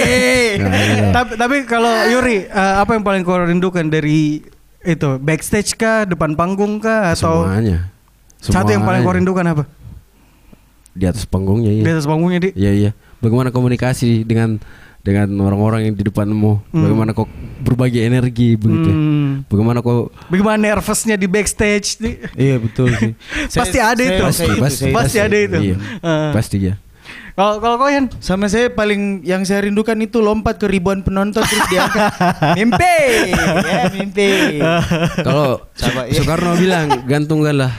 Tapi 1.16 1.32
tapi 1.34 1.56
kalau 1.66 1.90
Yuri 2.06 2.46
eh, 2.46 2.74
apa 2.78 2.94
yang 2.94 3.02
paling 3.02 3.26
kau 3.26 3.38
rindukan 3.42 3.86
dari 3.90 4.42
itu 4.86 5.10
backstage 5.18 5.74
kah, 5.74 6.06
depan 6.06 6.38
panggung 6.38 6.78
kah 6.78 7.10
atau 7.10 7.42
Semuanya. 7.42 7.90
satu 8.38 8.70
yang 8.70 8.86
paling 8.86 9.02
kau 9.02 9.10
Semuanya. 9.10 9.18
rindukan 9.18 9.46
apa? 9.50 9.64
di 10.96 11.04
atas 11.04 11.28
panggungnya 11.28 11.68
Di 11.76 11.84
iya. 11.84 11.92
atas 11.92 12.08
panggungnya 12.08 12.40
di. 12.40 12.50
Iya 12.56 12.72
iya. 12.72 12.90
Bagaimana 13.20 13.52
komunikasi 13.52 14.24
dengan 14.24 14.56
dengan 15.06 15.30
orang-orang 15.38 15.86
yang 15.86 15.94
di 15.94 16.02
depanmu? 16.02 16.58
Hmm. 16.74 16.82
Bagaimana 16.82 17.10
kau 17.14 17.30
berbagi 17.62 18.02
energi 18.02 18.58
begitu? 18.58 18.90
Hmm. 18.90 19.46
Bagaimana 19.46 19.78
kau 19.78 20.10
Bagaimana 20.26 20.58
nervousnya 20.58 21.14
di 21.14 21.30
backstage? 21.30 22.02
Di? 22.02 22.10
Iya 22.34 22.58
betul 22.58 22.90
sih. 22.98 23.14
Pasti 23.62 23.78
ada 23.78 24.02
itu. 24.02 24.22
pasti 24.26 24.50
pasti 24.58 24.84
Pasti 24.90 25.18
ada 25.22 25.36
itu. 25.38 25.58
Iya. 25.70 25.76
Eh. 25.78 26.30
Pasti 26.34 26.56
ya. 26.58 26.74
Kalau 27.36 27.60
kalau 27.60 27.76
kau 27.76 27.92
Yan? 27.92 28.08
Sama 28.18 28.48
saya 28.48 28.72
paling 28.72 29.20
yang 29.22 29.44
saya 29.44 29.68
rindukan 29.68 29.94
itu 30.00 30.24
lompat 30.24 30.56
ke 30.56 30.66
ribuan 30.66 31.04
penonton 31.04 31.44
terus 31.44 31.68
diangkat. 31.68 32.08
mimpi, 32.58 32.98
ya 33.68 33.84
mimpi. 33.92 34.56
Kalau 35.20 35.60
iya. 35.78 36.16
Soekarno 36.16 36.56
bilang 36.56 37.04
gantungkanlah 37.04 37.70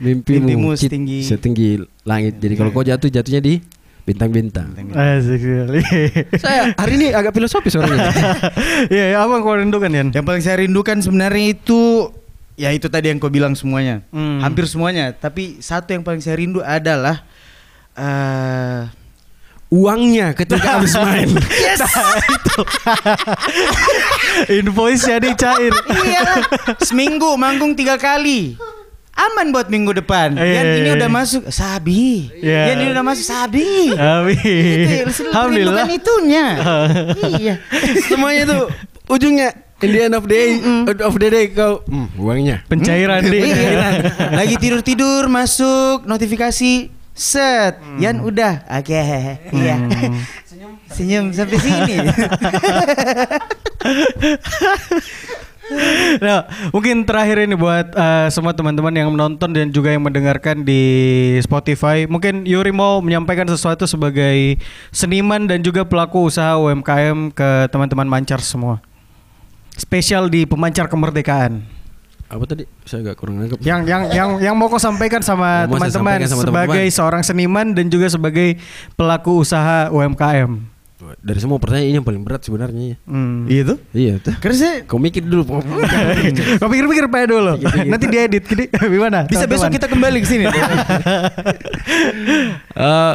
mimpimu, 0.00 0.48
Mimpimu 0.48 0.68
setinggi. 0.80 1.28
setinggi 1.28 1.68
langit. 2.08 2.40
Jadi 2.40 2.56
kalau 2.56 2.72
kau 2.72 2.80
jatuh 2.82 3.12
jatuhnya 3.12 3.44
di 3.44 3.60
bintang-bintang. 4.02 4.74
Asik 4.92 5.38
sekali. 5.38 5.80
Saya 6.38 6.74
hari 6.74 6.92
ini 6.98 7.06
agak 7.14 7.34
filosofis 7.34 7.78
orangnya. 7.78 8.10
Iya, 8.92 9.14
ya, 9.14 9.16
apa 9.22 9.38
yang 9.38 9.42
kau 9.46 9.54
rindukan 9.54 9.90
Yan? 9.90 10.08
Yang 10.10 10.24
paling 10.26 10.42
saya 10.42 10.56
rindukan 10.66 10.98
sebenarnya 10.98 11.54
itu 11.54 12.10
ya 12.58 12.74
itu 12.74 12.90
tadi 12.90 13.14
yang 13.14 13.22
kau 13.22 13.30
bilang 13.30 13.54
semuanya. 13.54 14.02
Hmm. 14.10 14.42
Hampir 14.42 14.66
semuanya, 14.66 15.14
tapi 15.14 15.62
satu 15.62 15.94
yang 15.94 16.02
paling 16.02 16.18
saya 16.18 16.34
rindu 16.38 16.58
adalah 16.60 17.22
eh 17.94 18.90
Uangnya 19.72 20.36
ketika 20.36 20.68
habis 20.76 20.92
main. 21.00 21.32
yes. 21.32 21.80
Invoice 24.60 25.08
jadi 25.08 25.32
cair. 25.32 25.72
iya. 26.04 26.44
Seminggu 26.84 27.32
manggung 27.40 27.72
tiga 27.72 27.96
kali. 27.96 28.60
Aman 29.12 29.52
buat 29.52 29.68
minggu 29.68 29.92
depan. 29.92 30.40
Iya, 30.40 30.56
Yan 30.56 30.64
iya, 30.64 30.76
ini 30.80 30.88
iya. 30.88 30.96
udah 30.96 31.10
masuk 31.12 31.42
sabi. 31.52 32.32
Iya. 32.40 32.60
Yan 32.72 32.76
ini 32.80 32.90
udah 32.96 33.04
masuk 33.04 33.26
sabi. 33.28 33.92
Amin. 33.92 35.04
Itu, 35.04 35.22
Alhamdulillah. 35.36 35.84
rindukan 35.84 35.88
itunya. 35.92 36.46
iya. 37.36 37.54
Semuanya 38.08 38.40
itu 38.48 38.58
ujungnya 39.12 39.48
in 39.84 39.90
the 39.92 40.00
end 40.00 40.14
of 40.16 40.24
day, 40.24 40.56
of 41.04 41.14
the 41.20 41.28
day 41.28 41.44
kau 41.52 41.84
hmm, 41.84 42.08
uangnya. 42.16 42.64
Pencairan 42.72 43.28
di. 43.28 43.52
Iya. 43.52 44.00
Lagi 44.40 44.56
tidur-tidur 44.56 45.28
masuk 45.28 46.08
notifikasi 46.08 46.88
set. 47.12 47.84
Yan 48.00 48.24
udah. 48.24 48.64
Oke. 48.80 48.96
Iya. 49.52 49.76
Senyum 50.88 51.36
sampai 51.36 51.60
sini. 51.60 51.96
Nah, 56.24 56.44
mungkin 56.74 57.06
terakhir 57.06 57.46
ini 57.48 57.54
buat 57.56 57.94
eh, 57.94 58.28
semua 58.28 58.52
teman-teman 58.52 58.92
yang 58.92 59.08
menonton 59.12 59.50
dan 59.54 59.70
juga 59.72 59.94
yang 59.94 60.02
mendengarkan 60.04 60.66
di 60.66 60.82
Spotify. 61.40 62.04
Mungkin 62.04 62.44
Yuri 62.44 62.74
mau 62.74 63.00
menyampaikan 63.00 63.48
sesuatu 63.48 63.86
sebagai 63.88 64.60
seniman 64.92 65.48
dan 65.48 65.64
juga 65.64 65.86
pelaku 65.86 66.28
usaha 66.28 66.58
UMKM 66.58 67.32
ke 67.32 67.70
teman-teman 67.72 68.06
mancar 68.08 68.42
semua. 68.42 68.82
Spesial 69.72 70.28
di 70.28 70.44
pemancar 70.44 70.86
kemerdekaan. 70.90 71.64
Apa 72.32 72.44
tadi? 72.48 72.64
Saya 72.88 73.08
agak 73.08 73.20
kurang 73.20 73.44
nangkep. 73.44 73.60
Yang 73.60 73.80
yang 73.88 74.02
yang 74.08 74.30
yang 74.40 74.54
mau 74.56 74.72
kau 74.72 74.80
sampaikan 74.80 75.20
sama 75.20 75.68
teman-teman 75.68 76.24
sebagai 76.24 76.28
teman-teman. 76.32 76.88
seorang 76.88 77.22
seniman 77.24 77.66
dan 77.76 77.92
juga 77.92 78.08
sebagai 78.08 78.56
pelaku 78.96 79.44
usaha 79.44 79.92
UMKM. 79.92 80.71
Dari 81.18 81.38
semua 81.38 81.58
pertanyaan 81.58 81.88
ini 81.88 81.96
yang 81.98 82.06
paling 82.06 82.22
berat 82.22 82.42
sebenarnya. 82.42 82.94
Hmm. 83.04 83.44
Iya 83.44 83.74
tuh. 83.74 83.78
Iya 83.90 84.14
tuh. 84.18 84.34
Karena 84.38 84.56
saya 84.56 84.74
Kau 84.86 84.96
mikir 84.96 85.22
dulu. 85.22 85.42
Kau 86.60 86.68
pikir-pikir 86.68 87.04
apa 87.06 87.26
dulu. 87.26 87.58
Nanti 87.84 88.06
diedit 88.06 88.44
gini. 88.44 88.64
Gimana? 88.94 89.26
bisa 89.26 89.44
besok 89.44 89.66
teman-teman? 89.66 89.74
kita 89.74 89.86
kembali 89.88 90.18
ke 90.18 90.28
sini. 90.28 90.44
Eh, 92.72 93.14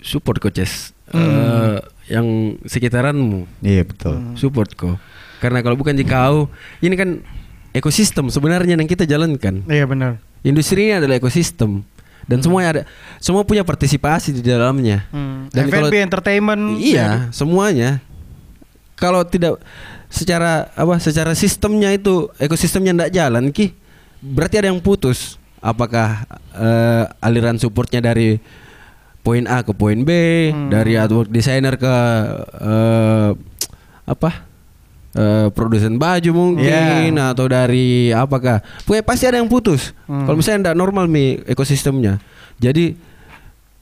support 0.00 0.38
coaches 0.38 0.92
Eh, 1.06 1.76
yang 2.08 2.26
sekitaranmu 2.64 3.44
Iya 3.60 3.84
betul. 3.84 4.16
support 4.34 4.72
kau 4.72 4.96
karena 5.38 5.60
kalau 5.60 5.76
bukan 5.76 5.92
di 5.92 6.02
kau 6.02 6.48
ini 6.80 6.96
kan 6.96 7.20
ekosistem 7.70 8.26
sebenarnya 8.28 8.74
yang 8.74 8.88
kita 8.88 9.04
jalankan 9.04 9.62
Iya 9.64 9.84
benar. 9.84 10.18
industri 10.40 10.88
ini 10.88 10.96
adalah 10.96 11.16
ekosistem 11.16 11.84
dan 12.24 12.38
semuanya 12.40 12.68
ada 12.70 12.82
semua 13.20 13.44
punya 13.44 13.62
partisipasi 13.62 14.34
di 14.34 14.42
dalamnya. 14.44 15.04
Hmm. 15.12 15.48
dan 15.52 15.68
F&B 15.68 15.72
kalau 15.72 15.88
entertainment. 15.92 16.62
iya 16.80 17.28
semuanya. 17.30 18.00
Kalau 18.94 19.26
tidak 19.26 19.58
secara 20.06 20.70
apa 20.78 21.02
secara 21.02 21.34
sistemnya 21.34 21.90
itu 21.90 22.30
ekosistemnya 22.38 22.94
tidak 22.94 23.10
jalan 23.10 23.44
ki 23.50 23.74
berarti 24.22 24.62
ada 24.62 24.68
yang 24.70 24.80
putus. 24.80 25.36
Apakah 25.64 26.28
eh, 26.54 27.04
aliran 27.24 27.56
supportnya 27.56 28.04
dari 28.04 28.36
poin 29.24 29.48
A 29.48 29.64
ke 29.64 29.72
poin 29.72 30.04
B 30.04 30.10
dari 30.68 31.00
artwork 31.00 31.32
designer 31.32 31.80
ke 31.80 31.94
eh, 32.60 33.30
apa 34.04 34.53
eh, 35.14 35.46
produsen 35.48 35.94
baju 35.94 36.30
mungkin 36.30 37.14
atau 37.16 37.46
dari 37.46 38.10
apakah 38.10 38.58
pokoknya 38.82 39.02
pasti 39.02 39.24
ada 39.24 39.36
yang 39.36 39.46
putus 39.46 39.94
kalau 40.04 40.34
misalnya 40.34 40.60
tidak 40.64 40.76
normal 40.76 41.06
mi 41.06 41.38
ekosistemnya 41.44 42.18
jadi 42.56 42.94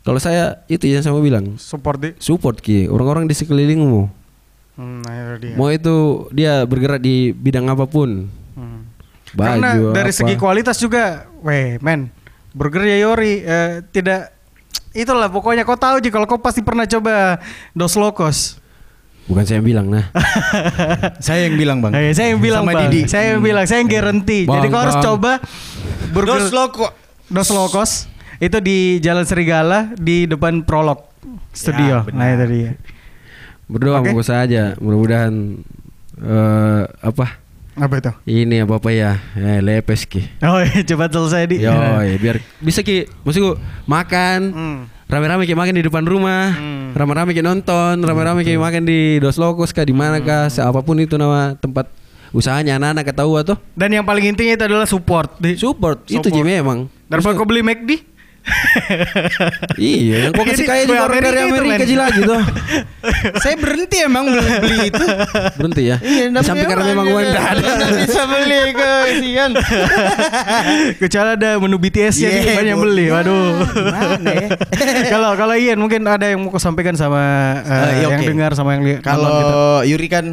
kalau 0.01 0.19
saya 0.19 0.61
itu 0.67 0.83
yang 0.85 1.01
saya 1.01 1.11
mau 1.11 1.21
bilang 1.21 1.55
Support 1.57 1.99
di. 1.99 2.11
support 2.17 2.59
ki 2.59 2.87
orang-orang 2.87 3.25
di 3.25 3.35
sekelilingmu 3.35 4.21
Hmm, 4.73 5.05
nah 5.05 5.13
itu 5.13 5.37
dia. 5.39 5.55
mau 5.55 5.69
itu 5.69 5.97
dia 6.33 6.65
bergerak 6.65 6.97
di 6.99 7.31
bidang 7.31 7.67
apa 7.67 7.85
pun 7.85 8.25
Hmm. 8.53 8.89
baju 9.31 9.49
Karena 9.61 9.71
dari 9.93 10.09
apa. 10.09 10.17
segi 10.19 10.35
kualitas 10.35 10.77
juga, 10.77 11.25
weh 11.41 11.77
men, 11.79 12.09
burger 12.51 12.81
ya 12.83 13.01
Yori 13.03 13.35
eh, 13.39 13.85
tidak 13.87 14.33
itulah 14.95 15.29
pokoknya 15.29 15.63
kau 15.63 15.73
tahu 15.75 16.01
sih 16.01 16.09
kalau 16.09 16.25
kau 16.25 16.37
pasti 16.37 16.61
pernah 16.61 16.85
coba 16.85 17.37
dos 17.71 17.93
locos. 17.95 18.61
Bukan 19.25 19.43
saya 19.43 19.57
yang 19.57 19.69
bilang 19.69 19.87
nah 19.87 20.05
saya 21.27 21.47
yang 21.47 21.57
bilang 21.57 21.79
bang. 21.79 21.93
Eh, 21.93 22.13
saya 22.13 22.29
yang 22.31 22.41
bilang 22.41 22.63
Sama 22.63 22.73
bang, 22.73 22.83
Didi. 22.87 23.01
saya 23.07 23.25
yang 23.31 23.41
bilang, 23.41 23.65
saya 23.65 23.79
yang 23.81 23.89
guarantee. 23.89 24.43
Bang, 24.45 24.57
Jadi 24.57 24.67
kau 24.69 24.81
harus 24.81 24.99
coba 24.99 25.33
burger 26.11 26.39
Dos 26.41 26.51
Loco. 26.51 26.87
dos 27.27 27.49
locos 27.49 27.91
itu 28.39 28.59
di 28.59 28.79
Jalan 28.99 29.23
Serigala 29.23 29.79
di 29.95 30.27
depan 30.27 30.61
Prolog 30.61 31.01
Studio. 31.51 32.03
Ya, 32.03 32.05
benar. 32.05 32.19
nah 32.19 32.27
itu 32.29 32.45
dia. 32.51 32.71
berdoa 33.65 33.99
Oke. 33.99 34.11
moga 34.11 34.21
saja 34.23 34.77
mudah-mudahan 34.77 35.33
eh, 36.19 36.83
apa 37.01 37.41
Apa 37.73 37.95
itu? 37.97 38.13
ini 38.27 38.61
apa 38.61 38.77
apa 38.77 38.91
ya 38.91 39.17
eh, 39.33 39.59
lepes 39.59 40.05
ki 40.05 40.29
Oh 40.43 40.61
iya, 40.61 40.85
cepat 40.89 41.09
selesai 41.09 41.43
di. 41.47 41.57
yo 41.59 41.73
biar 42.19 42.37
bisa 42.59 42.81
ki 42.81 43.09
maksudku 43.23 43.57
makan 43.87 44.41
Hmm. 44.53 44.79
Rame-rame 45.13 45.45
kayak 45.45 45.61
makan 45.61 45.75
di 45.77 45.85
depan 45.85 46.03
rumah 46.03 46.57
Hmm. 46.57 46.97
rame-rame 46.97 47.31
kayak 47.31 47.45
nonton 47.47 48.01
rame-rame 48.01 48.41
kayak 48.41 48.57
makan 48.59 48.83
di 48.83 49.21
dos 49.21 49.37
locos 49.37 49.69
kah 49.71 49.85
di 49.85 49.93
mana 49.93 50.19
kah 50.19 50.49
Hmm. 50.49 50.73
apa 50.73 50.81
pun 50.81 50.97
itu 50.97 51.15
nama 51.15 51.53
tempat 51.55 51.85
usahanya 52.33 52.81
anak-anak 52.81 53.05
ketahu 53.07 53.33
atau 53.37 53.55
Dan 53.77 53.93
yang 53.93 54.05
paling 54.05 54.25
intinya 54.27 54.57
itu 54.57 54.65
adalah 54.65 54.89
support. 54.89 55.37
Di. 55.37 55.53
support, 55.55 56.09
itu 56.09 56.17
Support. 56.17 56.33
sih 56.33 56.41
memang 56.43 56.89
Daripada 57.05 57.37
kau 57.37 57.45
beli 57.45 57.61
McD. 57.61 57.91
Iya 59.79 60.17
yang 60.27 60.33
kau 60.33 60.43
kasih 60.43 60.65
Ini 60.65 60.67
kaya 60.67 60.83
juga 60.85 61.03
orang 61.05 61.21
dari 61.21 61.39
Amerika 61.41 61.63
Amerika 61.63 61.85
aja 61.85 61.97
lagi 61.97 62.21
tuh 62.23 62.43
saya 63.39 63.55
berhenti 63.57 63.97
emang 64.01 64.25
beli, 64.27 64.51
beli 64.59 64.79
itu. 64.89 65.05
berhenti 65.57 65.83
ya 65.85 65.97
Iya, 65.99 66.25
Di 66.29 66.43
samping 66.43 66.69
karena 66.69 66.85
memang 66.89 67.07
uang 67.09 67.25
tidak 67.25 67.45
ada 67.49 67.67
bisa 67.95 68.23
beli 68.25 68.61
kesian. 68.73 69.51
Kecuali 70.99 71.31
ada 71.33 71.51
menu 71.57 71.77
BTS 71.79 72.15
Yeah, 72.19 72.55
banyak 72.55 72.77
Bu. 72.77 72.83
beli. 72.85 73.07
Waduh. 73.09 73.47
Ya? 74.23 74.49
Kalau 75.13 75.31
kalau 75.35 75.55
Ian 75.55 75.79
mungkin 75.79 76.03
ada 76.05 76.27
yang 76.27 76.41
mau 76.41 76.51
kau 76.51 76.59
sampaikan 76.59 76.95
sama 76.95 77.23
eh, 77.61 77.71
Eh, 77.73 77.91
iya, 77.99 78.07
yang 78.09 78.21
oke. 78.21 78.29
dengar 78.29 78.51
sama 78.55 78.75
yang 78.75 78.83
lihat 78.83 79.01
Kalau. 79.03 79.83
Yuri 79.83 80.09
kan 80.09 80.25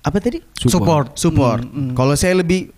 apa 0.00 0.16
tadi? 0.18 0.40
Support. 0.58 1.14
Support. 1.14 1.64
Hmm, 1.64 1.92
hmm. 1.92 1.94
Kalau 1.94 2.14
saya 2.14 2.36
lebih 2.36 2.72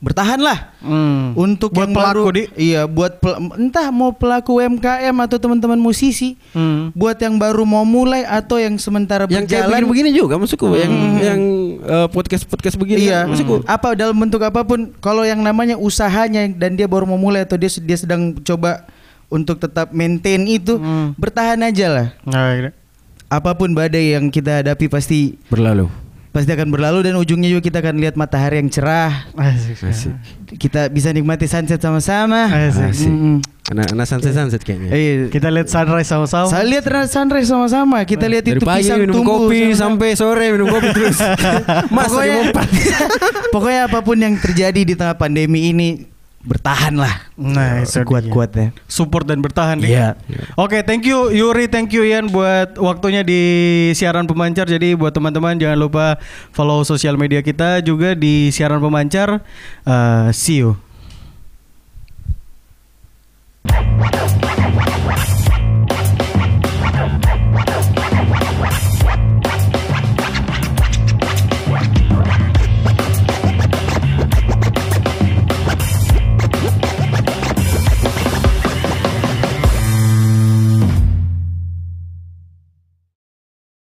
bertahan 0.00 0.40
lah 0.40 0.72
Hmm. 0.80 1.36
untuk 1.36 1.70
buat 1.70 1.84
yang 1.84 1.92
pelaku 1.92 2.24
baru, 2.24 2.32
di. 2.32 2.42
Iya, 2.56 2.88
buat 2.88 3.20
pel- 3.20 3.36
entah 3.54 3.92
mau 3.92 4.10
pelaku 4.10 4.56
UMKM 4.56 5.12
atau 5.12 5.36
teman-teman 5.36 5.76
musisi, 5.76 6.40
Hmm. 6.50 6.88
buat 6.90 7.14
yang 7.14 7.36
baru 7.36 7.68
mau 7.68 7.84
mulai 7.84 8.24
atau 8.24 8.56
yang 8.56 8.80
sementara 8.80 9.28
yang 9.28 9.44
kayak 9.44 9.68
berjalan. 9.68 9.68
begini-begini 9.84 10.10
juga 10.14 10.34
maksudku 10.34 10.72
yang 10.72 10.92
yang 11.20 11.40
podcast 12.08 12.44
podcast 12.44 12.74
begini 12.74 13.06
Iya, 13.06 13.28
maksudku 13.28 13.60
apa 13.62 13.92
dalam 13.92 14.16
bentuk 14.16 14.40
apa 14.40 14.64
pun, 14.64 14.88
kalau 14.98 15.20
yang 15.20 15.38
namanya 15.38 15.76
usahanya 15.76 16.48
dan 16.48 16.74
dia 16.74 16.88
baru 16.88 17.04
mau 17.04 17.20
mulai 17.20 17.44
atau 17.44 17.60
dia 17.60 17.68
dia 17.68 17.98
sedang 18.00 18.32
coba 18.40 18.88
untuk 19.28 19.60
tetap 19.60 19.92
maintain 19.92 20.40
itu, 20.42 20.80
Hmm. 20.80 21.12
bertahan 21.14 21.60
aja 21.60 21.86
lah. 21.86 22.06
Nah, 22.24 22.56
gitu. 22.56 22.70
Apa 23.28 23.54
pun 23.54 23.70
badai 23.70 24.16
yang 24.16 24.26
kita 24.26 24.58
hadapi 24.58 24.88
pasti 24.88 25.38
berlalu 25.46 25.86
pasti 26.30 26.50
akan 26.54 26.70
berlalu 26.70 27.10
dan 27.10 27.14
ujungnya 27.18 27.50
juga 27.50 27.62
kita 27.66 27.82
akan 27.82 27.98
lihat 27.98 28.14
matahari 28.14 28.62
yang 28.62 28.70
cerah. 28.70 29.26
Asik. 29.34 29.82
asik 29.82 30.14
Kita 30.58 30.86
bisa 30.86 31.10
nikmati 31.10 31.50
sunset 31.50 31.82
sama-sama. 31.82 32.46
Asik. 32.46 32.86
asik 32.90 33.10
Mm-mm. 33.10 33.36
anak 33.70 33.86
anak 33.94 34.06
sunset 34.06 34.34
sunset 34.34 34.62
kayaknya 34.62 34.90
Iya. 34.94 35.14
Kita 35.30 35.50
lihat 35.50 35.66
sunrise 35.70 36.06
sama-sama. 36.06 36.46
Saya 36.50 36.66
lihat 36.66 36.84
sunrise 37.10 37.50
sama-sama. 37.50 37.98
Kita 38.06 38.26
lihat 38.30 38.46
dari 38.46 38.58
itu 38.58 38.66
pagi 38.66 38.86
pisang 38.86 38.98
minum 39.02 39.14
tumbuh 39.22 39.46
kopi 39.46 39.58
sama-sama. 39.74 39.82
sampai 39.82 40.08
sore 40.14 40.46
minum 40.54 40.66
kopi 40.70 40.88
terus 40.94 41.18
masa 41.94 42.10
pokoknya, 42.10 42.40
pokoknya 43.54 43.80
apa 43.90 43.98
pun 44.02 44.16
yang 44.18 44.34
terjadi 44.38 44.80
di 44.86 44.94
tengah 44.94 45.14
pandemi 45.18 45.70
ini 45.70 46.09
bertahan 46.40 46.96
lah. 46.96 47.28
Nah, 47.36 47.84
so 47.84 48.00
kuat-kuatnya. 48.00 48.72
Support 48.88 49.28
dan 49.28 49.44
bertahan. 49.44 49.76
Ya. 49.84 49.84
Iya. 49.84 49.92
Yeah. 49.92 50.12
yeah. 50.24 50.44
Oke, 50.56 50.80
okay, 50.80 50.80
thank 50.80 51.04
you 51.04 51.28
Yuri, 51.28 51.68
thank 51.68 51.92
you 51.92 52.00
Ian 52.00 52.32
buat 52.32 52.80
waktunya 52.80 53.20
di 53.20 53.40
siaran 53.92 54.24
pemancar. 54.24 54.64
Jadi 54.64 54.96
buat 54.96 55.12
teman-teman 55.12 55.60
jangan 55.60 55.76
lupa 55.76 56.16
follow 56.56 56.80
sosial 56.82 57.20
media 57.20 57.44
kita 57.44 57.84
juga 57.84 58.16
di 58.16 58.48
siaran 58.48 58.80
pemancar. 58.80 59.44
Uh, 59.84 60.32
see 60.32 60.64
you. 60.64 60.80